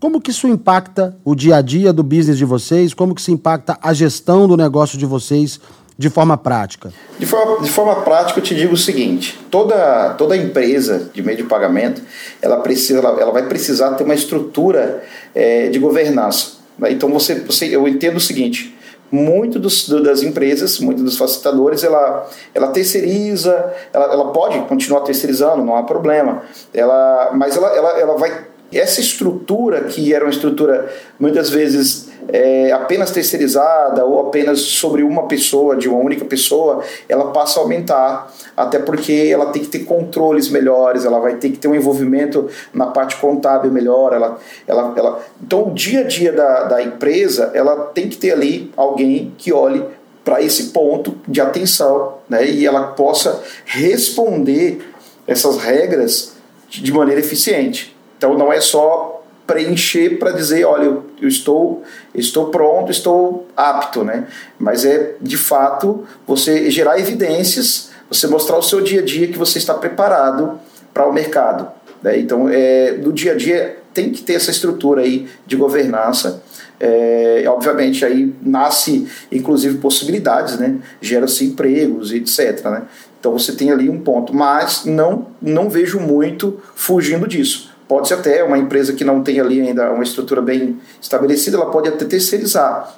como 0.00 0.22
que 0.22 0.30
isso 0.30 0.48
impacta 0.48 1.14
o 1.22 1.34
dia 1.34 1.56
a 1.56 1.60
dia 1.60 1.92
do 1.92 2.02
business 2.02 2.38
de 2.38 2.46
vocês? 2.46 2.94
Como 2.94 3.14
que 3.14 3.20
isso 3.20 3.30
impacta 3.30 3.76
a 3.82 3.92
gestão 3.92 4.48
do 4.48 4.56
negócio 4.56 4.96
de 4.96 5.04
vocês 5.04 5.60
de 5.98 6.08
forma 6.08 6.38
prática? 6.38 6.94
De 7.18 7.26
forma, 7.26 7.62
de 7.62 7.70
forma 7.70 7.96
prática, 7.96 8.40
eu 8.40 8.42
te 8.42 8.54
digo 8.54 8.72
o 8.72 8.78
seguinte: 8.78 9.38
toda, 9.50 10.14
toda 10.14 10.34
empresa 10.34 11.10
de 11.12 11.22
meio 11.22 11.36
de 11.36 11.44
pagamento 11.44 12.00
ela, 12.40 12.56
precisa, 12.56 13.00
ela, 13.00 13.20
ela 13.20 13.32
vai 13.32 13.46
precisar 13.46 13.90
ter 13.96 14.04
uma 14.04 14.14
estrutura 14.14 15.04
é, 15.34 15.68
de 15.68 15.78
governança. 15.78 16.61
Né? 16.82 16.92
Então, 16.92 17.08
você, 17.08 17.36
você, 17.36 17.74
eu 17.74 17.86
entendo 17.86 18.16
o 18.16 18.20
seguinte: 18.20 18.76
muito 19.10 19.58
dos, 19.58 19.88
das 19.88 20.22
empresas, 20.22 20.80
muitos 20.80 21.04
dos 21.04 21.16
facilitadores, 21.16 21.84
ela, 21.84 22.28
ela 22.52 22.68
terceiriza, 22.68 23.72
ela, 23.92 24.06
ela 24.12 24.32
pode 24.32 24.58
continuar 24.62 25.02
terceirizando, 25.02 25.64
não 25.64 25.76
há 25.76 25.84
problema, 25.84 26.42
ela, 26.74 27.30
mas 27.34 27.56
ela, 27.56 27.68
ela, 27.76 28.00
ela 28.00 28.16
vai. 28.18 28.52
Essa 28.72 29.02
estrutura, 29.02 29.82
que 29.84 30.14
era 30.14 30.24
uma 30.24 30.30
estrutura 30.30 30.90
muitas 31.20 31.50
vezes 31.50 32.08
é, 32.28 32.72
apenas 32.72 33.10
terceirizada 33.10 34.04
ou 34.04 34.20
apenas 34.20 34.60
sobre 34.60 35.02
uma 35.02 35.26
pessoa, 35.26 35.76
de 35.76 35.88
uma 35.88 35.98
única 35.98 36.24
pessoa, 36.24 36.82
ela 37.08 37.30
passa 37.32 37.60
a 37.60 37.62
aumentar, 37.62 38.32
até 38.56 38.78
porque 38.78 39.28
ela 39.32 39.46
tem 39.46 39.62
que 39.62 39.68
ter 39.68 39.80
controles 39.80 40.48
melhores, 40.48 41.04
ela 41.04 41.18
vai 41.18 41.36
ter 41.36 41.50
que 41.50 41.58
ter 41.58 41.68
um 41.68 41.74
envolvimento 41.74 42.48
na 42.72 42.86
parte 42.86 43.16
contábil 43.16 43.70
melhor. 43.70 44.12
Ela, 44.12 44.38
ela, 44.66 44.94
ela... 44.96 45.20
Então, 45.42 45.68
o 45.68 45.74
dia 45.74 46.00
a 46.00 46.04
dia 46.04 46.32
da, 46.32 46.64
da 46.64 46.82
empresa, 46.82 47.50
ela 47.54 47.76
tem 47.86 48.08
que 48.08 48.16
ter 48.16 48.32
ali 48.32 48.70
alguém 48.76 49.34
que 49.36 49.52
olhe 49.52 49.84
para 50.24 50.40
esse 50.40 50.64
ponto 50.64 51.16
de 51.26 51.40
atenção 51.40 52.18
né, 52.28 52.46
e 52.46 52.64
ela 52.64 52.88
possa 52.88 53.42
responder 53.64 54.80
essas 55.26 55.58
regras 55.58 56.34
de 56.68 56.92
maneira 56.92 57.20
eficiente. 57.20 57.96
Então, 58.16 58.38
não 58.38 58.52
é 58.52 58.60
só 58.60 59.11
preencher 59.46 60.18
para 60.18 60.32
dizer, 60.32 60.64
olha, 60.64 60.84
eu, 60.84 61.04
eu, 61.20 61.28
estou, 61.28 61.82
estou 62.14 62.46
pronto, 62.46 62.90
estou 62.90 63.46
apto, 63.56 64.04
né? 64.04 64.26
Mas 64.58 64.84
é 64.84 65.14
de 65.20 65.36
fato 65.36 66.06
você 66.26 66.70
gerar 66.70 66.98
evidências, 66.98 67.90
você 68.08 68.26
mostrar 68.26 68.56
o 68.56 68.62
seu 68.62 68.80
dia 68.80 69.00
a 69.00 69.04
dia 69.04 69.28
que 69.28 69.38
você 69.38 69.58
está 69.58 69.74
preparado 69.74 70.60
para 70.92 71.06
o 71.06 71.12
mercado. 71.12 71.68
Né? 72.02 72.18
Então, 72.18 72.48
é, 72.48 72.92
no 72.92 73.12
dia 73.12 73.32
a 73.32 73.34
dia 73.34 73.78
tem 73.92 74.10
que 74.10 74.22
ter 74.22 74.34
essa 74.34 74.50
estrutura 74.50 75.02
aí 75.02 75.28
de 75.46 75.56
governança. 75.56 76.42
É, 76.80 77.44
obviamente 77.46 78.04
aí 78.04 78.34
nasce 78.42 79.06
inclusive 79.30 79.78
possibilidades, 79.78 80.58
né? 80.58 80.78
Gera-se 81.00 81.44
empregos, 81.44 82.12
etc. 82.12 82.64
Né? 82.64 82.82
Então 83.20 83.32
você 83.32 83.52
tem 83.52 83.70
ali 83.70 83.88
um 83.88 84.00
ponto, 84.00 84.34
mas 84.34 84.84
não 84.84 85.28
não 85.40 85.70
vejo 85.70 86.00
muito 86.00 86.60
fugindo 86.74 87.28
disso 87.28 87.71
Pode 87.92 88.08
ser 88.08 88.14
até 88.14 88.42
uma 88.42 88.56
empresa 88.56 88.94
que 88.94 89.04
não 89.04 89.22
tem 89.22 89.38
ali 89.38 89.60
ainda 89.60 89.92
uma 89.92 90.02
estrutura 90.02 90.40
bem 90.40 90.80
estabelecida, 90.98 91.58
ela 91.58 91.70
pode 91.70 91.90
até 91.90 92.06
terceirizar. 92.06 92.96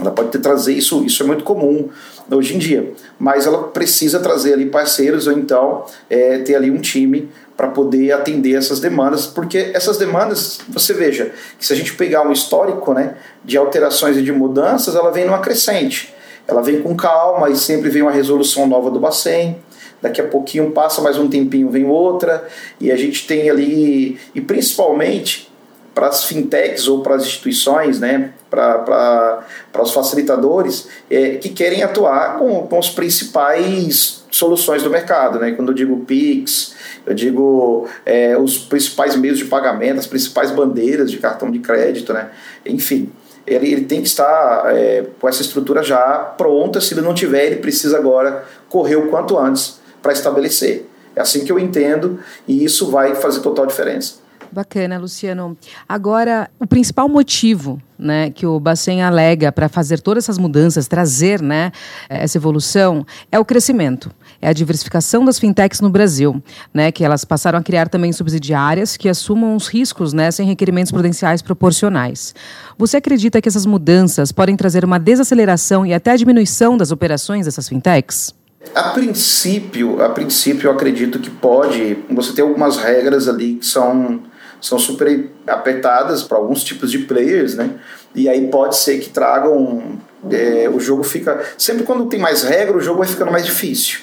Ela 0.00 0.10
pode 0.10 0.30
ter 0.30 0.38
trazer 0.38 0.72
isso, 0.72 1.04
isso 1.04 1.22
é 1.22 1.26
muito 1.26 1.44
comum 1.44 1.90
hoje 2.30 2.54
em 2.54 2.58
dia, 2.58 2.94
mas 3.18 3.46
ela 3.46 3.64
precisa 3.64 4.18
trazer 4.18 4.54
ali 4.54 4.64
parceiros 4.64 5.26
ou 5.26 5.34
então 5.34 5.84
é, 6.08 6.38
ter 6.38 6.54
ali 6.54 6.70
um 6.70 6.78
time 6.78 7.28
para 7.54 7.68
poder 7.68 8.12
atender 8.12 8.54
essas 8.54 8.80
demandas, 8.80 9.26
porque 9.26 9.72
essas 9.74 9.98
demandas, 9.98 10.58
você 10.70 10.94
veja, 10.94 11.30
que 11.58 11.66
se 11.66 11.74
a 11.74 11.76
gente 11.76 11.94
pegar 11.94 12.26
um 12.26 12.32
histórico 12.32 12.94
né, 12.94 13.16
de 13.44 13.58
alterações 13.58 14.16
e 14.16 14.22
de 14.22 14.32
mudanças, 14.32 14.96
ela 14.96 15.10
vem 15.10 15.26
numa 15.26 15.40
crescente. 15.40 16.14
Ela 16.48 16.62
vem 16.62 16.80
com 16.80 16.96
calma 16.96 17.50
e 17.50 17.56
sempre 17.56 17.90
vem 17.90 18.00
uma 18.00 18.10
resolução 18.10 18.66
nova 18.66 18.90
do 18.90 18.98
Bacen 18.98 19.58
daqui 20.04 20.20
a 20.20 20.24
pouquinho 20.24 20.70
passa 20.70 21.00
mais 21.00 21.16
um 21.16 21.28
tempinho, 21.28 21.70
vem 21.70 21.86
outra, 21.86 22.46
e 22.78 22.92
a 22.92 22.96
gente 22.96 23.26
tem 23.26 23.48
ali, 23.48 24.18
e 24.34 24.40
principalmente 24.40 25.50
para 25.94 26.08
as 26.08 26.24
fintechs 26.24 26.86
ou 26.86 27.00
para 27.00 27.14
as 27.14 27.22
instituições, 27.22 27.98
né, 27.98 28.32
para 28.50 29.42
os 29.80 29.92
facilitadores 29.92 30.88
é, 31.10 31.36
que 31.36 31.48
querem 31.48 31.82
atuar 31.82 32.36
com, 32.36 32.66
com 32.66 32.78
as 32.78 32.90
principais 32.90 34.24
soluções 34.30 34.82
do 34.82 34.90
mercado. 34.90 35.38
Né? 35.38 35.52
Quando 35.52 35.70
eu 35.70 35.74
digo 35.74 36.00
PIX, 36.00 36.74
eu 37.06 37.14
digo 37.14 37.88
é, 38.04 38.36
os 38.36 38.58
principais 38.58 39.16
meios 39.16 39.38
de 39.38 39.46
pagamento, 39.46 40.00
as 40.00 40.06
principais 40.06 40.50
bandeiras 40.50 41.10
de 41.10 41.16
cartão 41.16 41.50
de 41.50 41.60
crédito, 41.60 42.12
né? 42.12 42.28
enfim. 42.66 43.10
Ele, 43.46 43.72
ele 43.72 43.84
tem 43.84 44.02
que 44.02 44.08
estar 44.08 44.64
é, 44.74 45.04
com 45.18 45.28
essa 45.28 45.42
estrutura 45.42 45.82
já 45.82 46.18
pronta. 46.36 46.80
Se 46.80 46.92
ele 46.92 47.02
não 47.02 47.14
tiver, 47.14 47.46
ele 47.46 47.56
precisa 47.56 47.96
agora 47.96 48.44
correr 48.68 48.96
o 48.96 49.08
quanto 49.08 49.38
antes 49.38 49.83
para 50.04 50.12
estabelecer. 50.12 50.86
É 51.16 51.22
assim 51.22 51.46
que 51.46 51.50
eu 51.50 51.58
entendo 51.58 52.20
e 52.46 52.62
isso 52.62 52.90
vai 52.90 53.14
fazer 53.14 53.40
total 53.40 53.66
diferença. 53.66 54.22
Bacana, 54.52 54.98
Luciano. 54.98 55.56
Agora, 55.88 56.48
o 56.60 56.66
principal 56.66 57.08
motivo 57.08 57.82
né, 57.98 58.30
que 58.30 58.46
o 58.46 58.60
Bacen 58.60 59.02
alega 59.02 59.50
para 59.50 59.68
fazer 59.68 60.00
todas 60.00 60.24
essas 60.24 60.38
mudanças, 60.38 60.86
trazer 60.86 61.40
né, 61.40 61.72
essa 62.08 62.38
evolução, 62.38 63.04
é 63.32 63.38
o 63.38 63.44
crescimento, 63.44 64.12
é 64.40 64.48
a 64.48 64.52
diversificação 64.52 65.24
das 65.24 65.38
fintechs 65.38 65.80
no 65.80 65.88
Brasil, 65.90 66.40
né, 66.72 66.92
que 66.92 67.04
elas 67.04 67.24
passaram 67.24 67.58
a 67.58 67.62
criar 67.62 67.88
também 67.88 68.12
subsidiárias 68.12 68.96
que 68.96 69.08
assumam 69.08 69.56
os 69.56 69.66
riscos 69.66 70.12
né, 70.12 70.30
sem 70.30 70.46
requerimentos 70.46 70.92
prudenciais 70.92 71.42
proporcionais. 71.42 72.34
Você 72.78 72.98
acredita 72.98 73.40
que 73.40 73.48
essas 73.48 73.66
mudanças 73.66 74.30
podem 74.30 74.54
trazer 74.54 74.84
uma 74.84 74.98
desaceleração 74.98 75.84
e 75.84 75.94
até 75.94 76.14
diminuição 76.16 76.76
das 76.76 76.92
operações 76.92 77.46
dessas 77.46 77.68
fintechs? 77.68 78.34
A 78.74 78.90
princípio, 78.90 80.02
a 80.02 80.08
princípio 80.08 80.68
eu 80.68 80.72
acredito 80.72 81.18
que 81.18 81.30
pode, 81.30 81.98
você 82.10 82.32
tem 82.32 82.44
algumas 82.44 82.76
regras 82.76 83.28
ali 83.28 83.54
que 83.56 83.66
são 83.66 84.22
são 84.60 84.78
super 84.78 85.30
apertadas 85.46 86.22
para 86.22 86.38
alguns 86.38 86.64
tipos 86.64 86.90
de 86.90 87.00
players, 87.00 87.54
né? 87.54 87.70
E 88.14 88.30
aí 88.30 88.48
pode 88.48 88.76
ser 88.76 88.98
que 88.98 89.10
tragam 89.10 89.98
é, 90.30 90.70
o 90.72 90.80
jogo 90.80 91.02
fica 91.02 91.38
sempre 91.58 91.84
quando 91.84 92.06
tem 92.06 92.18
mais 92.18 92.42
regra 92.42 92.74
o 92.74 92.80
jogo 92.80 93.00
vai 93.00 93.08
ficando 93.08 93.30
mais 93.30 93.44
difícil. 93.44 94.00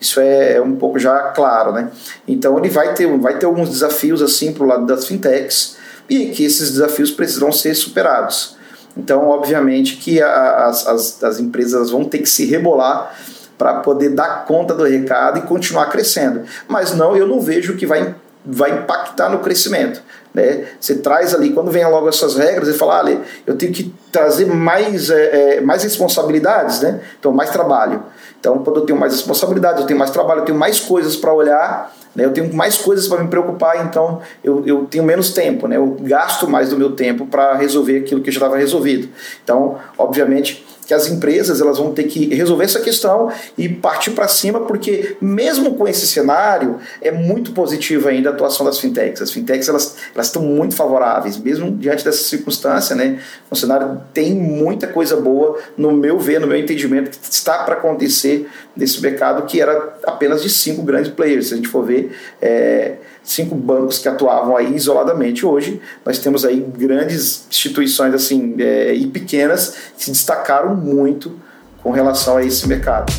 Isso 0.00 0.18
é, 0.18 0.54
é 0.54 0.62
um 0.62 0.76
pouco 0.76 0.98
já 0.98 1.18
claro, 1.32 1.72
né? 1.72 1.90
Então 2.26 2.58
ele 2.58 2.70
vai 2.70 2.94
ter 2.94 3.06
vai 3.18 3.38
ter 3.38 3.44
alguns 3.44 3.68
desafios 3.68 4.22
assim 4.22 4.52
para 4.52 4.64
o 4.64 4.66
lado 4.66 4.86
das 4.86 5.06
fintechs 5.06 5.76
e 6.08 6.26
que 6.26 6.42
esses 6.42 6.70
desafios 6.70 7.10
precisam 7.10 7.52
ser 7.52 7.74
superados. 7.74 8.56
Então, 8.96 9.28
obviamente 9.28 9.96
que 9.96 10.20
a, 10.20 10.66
as, 10.66 10.86
as, 10.86 11.22
as 11.22 11.38
empresas 11.38 11.90
vão 11.90 12.04
ter 12.04 12.18
que 12.18 12.28
se 12.28 12.46
rebolar 12.46 13.14
para 13.58 13.74
poder 13.80 14.10
dar 14.10 14.46
conta 14.46 14.72
do 14.72 14.84
recado 14.84 15.40
e 15.40 15.42
continuar 15.42 15.86
crescendo. 15.86 16.42
Mas 16.68 16.94
não, 16.94 17.16
eu 17.16 17.26
não 17.26 17.40
vejo 17.40 17.76
que 17.76 17.84
vai, 17.84 18.14
vai 18.46 18.70
impactar 18.70 19.28
no 19.28 19.40
crescimento. 19.40 20.00
Né? 20.32 20.66
Você 20.80 20.96
traz 20.96 21.34
ali, 21.34 21.52
quando 21.52 21.70
vem 21.70 21.84
logo 21.86 22.08
essas 22.08 22.36
regras, 22.36 22.68
e 22.68 22.72
fala, 22.74 23.02
ah, 23.02 23.16
eu 23.44 23.56
tenho 23.56 23.72
que 23.72 23.92
trazer 24.12 24.46
mais, 24.46 25.10
é, 25.10 25.56
é, 25.56 25.60
mais 25.60 25.82
responsabilidades, 25.82 26.80
né? 26.80 27.00
então 27.18 27.32
mais 27.32 27.50
trabalho. 27.50 28.04
Então, 28.38 28.58
quando 28.58 28.76
eu 28.76 28.86
tenho 28.86 28.98
mais 28.98 29.12
responsabilidades, 29.12 29.80
eu 29.80 29.86
tenho 29.86 29.98
mais 29.98 30.12
trabalho, 30.12 30.42
eu 30.42 30.44
tenho 30.44 30.58
mais 30.58 30.78
coisas 30.78 31.16
para 31.16 31.32
olhar, 31.32 31.92
né? 32.14 32.24
eu 32.24 32.32
tenho 32.32 32.54
mais 32.54 32.76
coisas 32.78 33.08
para 33.08 33.20
me 33.20 33.28
preocupar, 33.28 33.84
então 33.84 34.20
eu, 34.44 34.62
eu 34.64 34.84
tenho 34.84 35.02
menos 35.02 35.30
tempo, 35.30 35.66
né? 35.66 35.76
eu 35.76 35.96
gasto 36.00 36.48
mais 36.48 36.70
do 36.70 36.76
meu 36.76 36.92
tempo 36.92 37.26
para 37.26 37.54
resolver 37.54 37.98
aquilo 37.98 38.20
que 38.20 38.30
já 38.30 38.38
estava 38.38 38.56
resolvido. 38.56 39.08
Então, 39.42 39.78
obviamente, 39.96 40.64
que 40.88 40.94
as 40.94 41.06
empresas 41.06 41.60
elas 41.60 41.76
vão 41.76 41.92
ter 41.92 42.04
que 42.04 42.34
resolver 42.34 42.64
essa 42.64 42.80
questão 42.80 43.30
e 43.58 43.68
partir 43.68 44.12
para 44.12 44.26
cima, 44.26 44.60
porque 44.60 45.18
mesmo 45.20 45.74
com 45.74 45.86
esse 45.86 46.06
cenário, 46.06 46.78
é 47.02 47.12
muito 47.12 47.52
positiva 47.52 48.08
ainda 48.08 48.30
a 48.30 48.32
atuação 48.32 48.64
das 48.64 48.78
fintechs. 48.78 49.20
As 49.20 49.30
fintechs 49.30 49.68
elas, 49.68 49.96
estão 50.18 50.40
muito 50.40 50.74
favoráveis, 50.74 51.36
mesmo 51.36 51.70
diante 51.72 52.02
dessa 52.02 52.24
circunstância, 52.24 52.96
né? 52.96 53.20
O 53.50 53.54
cenário 53.54 54.00
tem 54.14 54.34
muita 54.34 54.86
coisa 54.86 55.14
boa, 55.16 55.58
no 55.76 55.92
meu 55.92 56.18
ver, 56.18 56.40
no 56.40 56.46
meu 56.46 56.56
entendimento, 56.56 57.10
que 57.10 57.30
está 57.30 57.64
para 57.64 57.74
acontecer 57.74 58.48
nesse 58.74 58.98
mercado 59.02 59.42
que 59.42 59.60
era 59.60 59.98
apenas 60.04 60.42
de 60.42 60.48
cinco 60.48 60.80
grandes 60.82 61.12
players. 61.12 61.48
Se 61.48 61.52
a 61.52 61.56
gente 61.58 61.68
for 61.68 61.84
ver, 61.84 62.16
é, 62.40 62.94
cinco 63.28 63.54
bancos 63.54 63.98
que 63.98 64.08
atuavam 64.08 64.56
aí 64.56 64.74
isoladamente. 64.74 65.44
Hoje 65.44 65.80
nós 66.04 66.18
temos 66.18 66.44
aí 66.44 66.60
grandes 66.60 67.46
instituições 67.48 68.14
assim 68.14 68.56
é, 68.58 68.94
e 68.94 69.06
pequenas 69.06 69.76
que 69.96 70.04
se 70.04 70.10
destacaram 70.10 70.74
muito 70.74 71.38
com 71.82 71.90
relação 71.90 72.38
a 72.38 72.42
esse 72.42 72.66
mercado. 72.66 73.12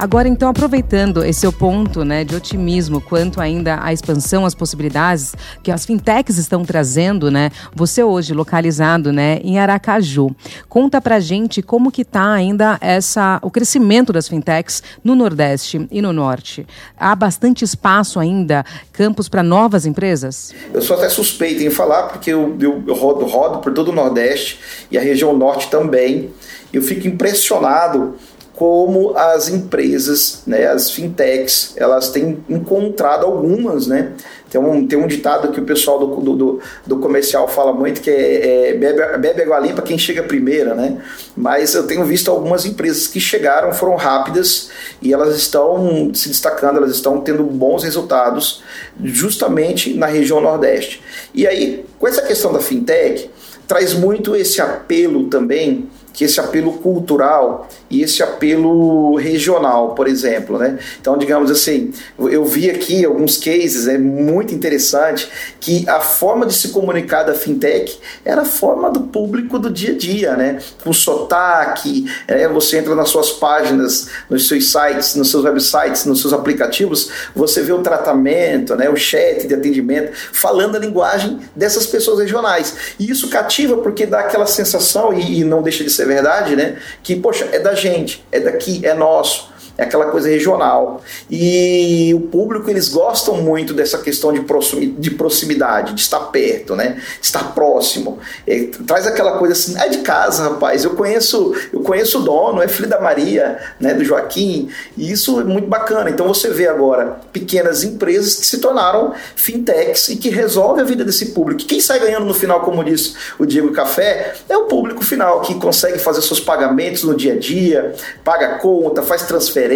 Agora, 0.00 0.26
então, 0.26 0.48
aproveitando 0.48 1.22
esse 1.22 1.40
seu 1.40 1.52
ponto 1.52 2.06
né, 2.06 2.24
de 2.24 2.34
otimismo 2.34 3.02
quanto 3.02 3.38
ainda 3.38 3.78
à 3.82 3.92
expansão, 3.92 4.46
às 4.46 4.54
possibilidades 4.54 5.34
que 5.62 5.70
as 5.70 5.84
fintechs 5.84 6.38
estão 6.38 6.64
trazendo, 6.64 7.30
né? 7.30 7.50
Você 7.74 8.02
hoje 8.02 8.32
localizado 8.32 9.12
né, 9.12 9.40
em 9.44 9.58
Aracaju. 9.58 10.34
Conta 10.70 11.02
pra 11.02 11.20
gente 11.20 11.60
como 11.60 11.92
que 11.92 12.00
está 12.00 12.32
ainda 12.32 12.78
essa, 12.80 13.38
o 13.42 13.50
crescimento 13.50 14.10
das 14.10 14.26
fintechs 14.26 14.82
no 15.04 15.14
Nordeste 15.14 15.86
e 15.90 16.00
no 16.00 16.14
Norte. 16.14 16.66
Há 16.98 17.14
bastante 17.14 17.62
espaço 17.62 18.18
ainda, 18.18 18.64
campos 18.94 19.28
para 19.28 19.42
novas 19.42 19.84
empresas? 19.84 20.54
Eu 20.72 20.80
sou 20.80 20.96
até 20.96 21.10
suspeito 21.10 21.62
em 21.62 21.68
falar, 21.68 22.04
porque 22.04 22.30
eu, 22.30 22.56
eu, 22.58 22.82
eu 22.86 22.94
rodo, 22.94 23.26
rodo 23.26 23.58
por 23.58 23.74
todo 23.74 23.88
o 23.88 23.94
Nordeste 23.94 24.58
e 24.90 24.96
a 24.96 25.02
região 25.02 25.36
Norte 25.36 25.68
também. 25.68 26.30
Eu 26.72 26.80
fico 26.80 27.06
impressionado 27.06 28.14
como 28.60 29.16
as 29.16 29.48
empresas, 29.48 30.42
né, 30.46 30.66
as 30.66 30.90
fintechs, 30.90 31.72
elas 31.78 32.10
têm 32.10 32.44
encontrado 32.46 33.24
algumas, 33.24 33.86
né? 33.86 34.12
Tem 34.50 34.60
um, 34.60 34.86
tem 34.86 34.98
um 34.98 35.06
ditado 35.06 35.50
que 35.50 35.60
o 35.60 35.64
pessoal 35.64 35.98
do, 35.98 36.36
do, 36.36 36.60
do 36.86 36.98
comercial 36.98 37.48
fala 37.48 37.72
muito 37.72 38.02
que 38.02 38.10
é, 38.10 38.68
é 38.68 38.74
bebe, 38.74 39.16
bebe 39.16 39.42
água 39.44 39.60
limpa 39.60 39.80
quem 39.80 39.96
chega 39.96 40.22
primeiro, 40.24 40.74
né? 40.74 40.98
Mas 41.34 41.74
eu 41.74 41.86
tenho 41.86 42.04
visto 42.04 42.30
algumas 42.30 42.66
empresas 42.66 43.06
que 43.06 43.18
chegaram, 43.18 43.72
foram 43.72 43.96
rápidas 43.96 44.68
e 45.00 45.10
elas 45.10 45.34
estão 45.34 46.10
se 46.12 46.28
destacando, 46.28 46.76
elas 46.76 46.90
estão 46.90 47.18
tendo 47.18 47.44
bons 47.44 47.82
resultados 47.82 48.62
justamente 49.02 49.94
na 49.94 50.04
região 50.04 50.38
Nordeste. 50.38 51.02
E 51.32 51.46
aí, 51.46 51.86
com 51.98 52.06
essa 52.06 52.20
questão 52.20 52.52
da 52.52 52.60
fintech, 52.60 53.30
traz 53.66 53.94
muito 53.94 54.36
esse 54.36 54.60
apelo 54.60 55.30
também 55.30 55.88
que 56.12 56.24
esse 56.24 56.40
apelo 56.40 56.74
cultural 56.74 57.68
e 57.88 58.02
esse 58.02 58.22
apelo 58.22 59.16
regional, 59.16 59.94
por 59.94 60.06
exemplo, 60.06 60.58
né? 60.58 60.78
Então, 61.00 61.16
digamos 61.16 61.50
assim, 61.50 61.92
eu 62.18 62.44
vi 62.44 62.70
aqui 62.70 63.04
alguns 63.04 63.36
cases, 63.36 63.86
é 63.86 63.98
muito 63.98 64.54
interessante, 64.54 65.28
que 65.60 65.88
a 65.88 66.00
forma 66.00 66.46
de 66.46 66.54
se 66.54 66.68
comunicar 66.68 67.22
da 67.22 67.34
fintech 67.34 67.98
era 68.24 68.42
a 68.42 68.44
forma 68.44 68.90
do 68.90 69.00
público 69.00 69.58
do 69.58 69.70
dia 69.70 69.92
a 69.92 69.96
dia, 69.96 70.36
né? 70.36 70.58
Com 70.82 70.92
sotaque, 70.92 72.06
é, 72.26 72.48
você 72.48 72.78
entra 72.78 72.94
nas 72.94 73.08
suas 73.08 73.30
páginas, 73.30 74.08
nos 74.28 74.48
seus 74.48 74.70
sites, 74.70 75.14
nos 75.14 75.30
seus 75.30 75.44
websites, 75.44 76.04
nos 76.04 76.20
seus 76.20 76.32
aplicativos, 76.32 77.10
você 77.34 77.62
vê 77.62 77.72
o 77.72 77.82
tratamento, 77.82 78.74
né? 78.76 78.88
O 78.88 78.96
chat 78.96 79.46
de 79.46 79.54
atendimento, 79.54 80.12
falando 80.32 80.76
a 80.76 80.78
linguagem 80.78 81.40
dessas 81.54 81.86
pessoas 81.86 82.18
regionais. 82.20 82.94
E 82.98 83.10
isso 83.10 83.28
cativa 83.28 83.76
porque 83.78 84.06
dá 84.06 84.20
aquela 84.20 84.46
sensação, 84.46 85.12
e, 85.12 85.40
e 85.40 85.44
não 85.44 85.62
deixa 85.62 85.84
de 85.84 85.90
ser 85.90 85.99
verdade, 86.04 86.56
né? 86.56 86.76
Que, 87.02 87.16
poxa, 87.16 87.48
é 87.52 87.58
da 87.58 87.74
gente, 87.74 88.24
é 88.30 88.40
daqui, 88.40 88.86
é 88.86 88.94
nosso 88.94 89.49
é 89.80 89.84
aquela 89.84 90.06
coisa 90.06 90.28
regional. 90.28 91.02
E 91.30 92.12
o 92.14 92.20
público, 92.20 92.68
eles 92.68 92.88
gostam 92.88 93.36
muito 93.36 93.72
dessa 93.72 93.96
questão 93.96 94.30
de 94.30 95.10
proximidade, 95.10 95.94
de 95.94 96.02
estar 96.02 96.20
perto, 96.20 96.76
né? 96.76 97.00
De 97.18 97.26
estar 97.26 97.54
próximo. 97.54 98.18
É, 98.46 98.68
traz 98.86 99.06
aquela 99.06 99.38
coisa 99.38 99.54
assim, 99.54 99.78
é 99.80 99.88
de 99.88 99.98
casa, 99.98 100.42
rapaz, 100.42 100.84
eu 100.84 100.90
conheço, 100.90 101.54
eu 101.72 101.80
conheço 101.80 102.18
o 102.18 102.22
dono, 102.22 102.60
é 102.60 102.68
filho 102.68 102.90
da 102.90 103.00
Maria, 103.00 103.58
né, 103.80 103.94
do 103.94 104.04
Joaquim, 104.04 104.68
e 104.98 105.10
isso 105.10 105.40
é 105.40 105.44
muito 105.44 105.66
bacana. 105.66 106.10
Então 106.10 106.28
você 106.28 106.50
vê 106.50 106.68
agora 106.68 107.18
pequenas 107.32 107.82
empresas 107.82 108.36
que 108.36 108.46
se 108.46 108.58
tornaram 108.58 109.14
fintechs 109.34 110.10
e 110.10 110.16
que 110.16 110.28
resolvem 110.28 110.82
a 110.82 110.86
vida 110.86 111.04
desse 111.06 111.26
público. 111.26 111.64
Quem 111.64 111.80
sai 111.80 112.00
ganhando 112.00 112.26
no 112.26 112.34
final, 112.34 112.60
como 112.60 112.84
disse 112.84 113.14
o 113.38 113.46
Diego 113.46 113.72
Café, 113.72 114.34
é 114.46 114.56
o 114.58 114.64
público 114.64 115.02
final 115.02 115.40
que 115.40 115.54
consegue 115.54 115.98
fazer 115.98 116.20
seus 116.20 116.40
pagamentos 116.40 117.02
no 117.02 117.14
dia 117.14 117.32
a 117.32 117.38
dia, 117.38 117.94
paga 118.22 118.58
conta, 118.58 119.02
faz 119.02 119.22
transferência 119.22 119.69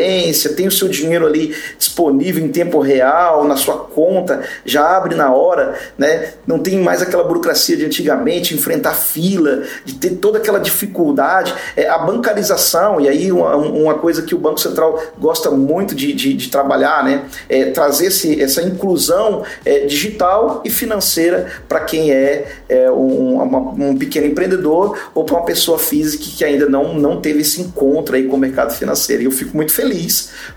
tem 0.54 0.66
o 0.66 0.72
seu 0.72 0.88
dinheiro 0.88 1.26
ali 1.26 1.54
disponível 1.78 2.44
em 2.44 2.48
tempo 2.48 2.80
real, 2.80 3.44
na 3.44 3.56
sua 3.56 3.76
conta, 3.78 4.42
já 4.64 4.96
abre 4.96 5.14
na 5.14 5.32
hora, 5.32 5.74
né? 5.96 6.34
não 6.46 6.58
tem 6.58 6.78
mais 6.78 7.02
aquela 7.02 7.24
burocracia 7.24 7.76
de 7.76 7.84
antigamente, 7.84 8.54
enfrentar 8.54 8.94
fila, 8.94 9.62
de 9.84 9.94
ter 9.94 10.10
toda 10.16 10.38
aquela 10.38 10.58
dificuldade. 10.58 11.54
É, 11.76 11.88
a 11.88 11.98
bancarização, 11.98 13.00
e 13.00 13.08
aí 13.08 13.30
uma, 13.30 13.56
uma 13.56 13.94
coisa 13.94 14.22
que 14.22 14.34
o 14.34 14.38
Banco 14.38 14.60
Central 14.60 15.00
gosta 15.18 15.50
muito 15.50 15.94
de, 15.94 16.12
de, 16.12 16.34
de 16.34 16.48
trabalhar, 16.48 17.04
né? 17.04 17.24
é 17.48 17.66
trazer 17.66 18.06
esse, 18.06 18.40
essa 18.40 18.62
inclusão 18.62 19.42
é, 19.64 19.80
digital 19.86 20.62
e 20.64 20.70
financeira 20.70 21.46
para 21.68 21.80
quem 21.80 22.10
é, 22.10 22.46
é 22.68 22.90
um, 22.90 23.42
uma, 23.42 23.58
um 23.58 23.96
pequeno 23.96 24.26
empreendedor 24.26 24.98
ou 25.14 25.24
para 25.24 25.36
uma 25.36 25.44
pessoa 25.44 25.78
física 25.78 26.24
que 26.24 26.44
ainda 26.44 26.68
não, 26.68 26.94
não 26.94 27.20
teve 27.20 27.40
esse 27.40 27.60
encontro 27.60 28.16
aí 28.16 28.24
com 28.24 28.36
o 28.36 28.38
mercado 28.38 28.72
financeiro. 28.72 29.22
E 29.22 29.24
eu 29.26 29.30
fico 29.30 29.56
muito 29.56 29.72
feliz, 29.72 29.83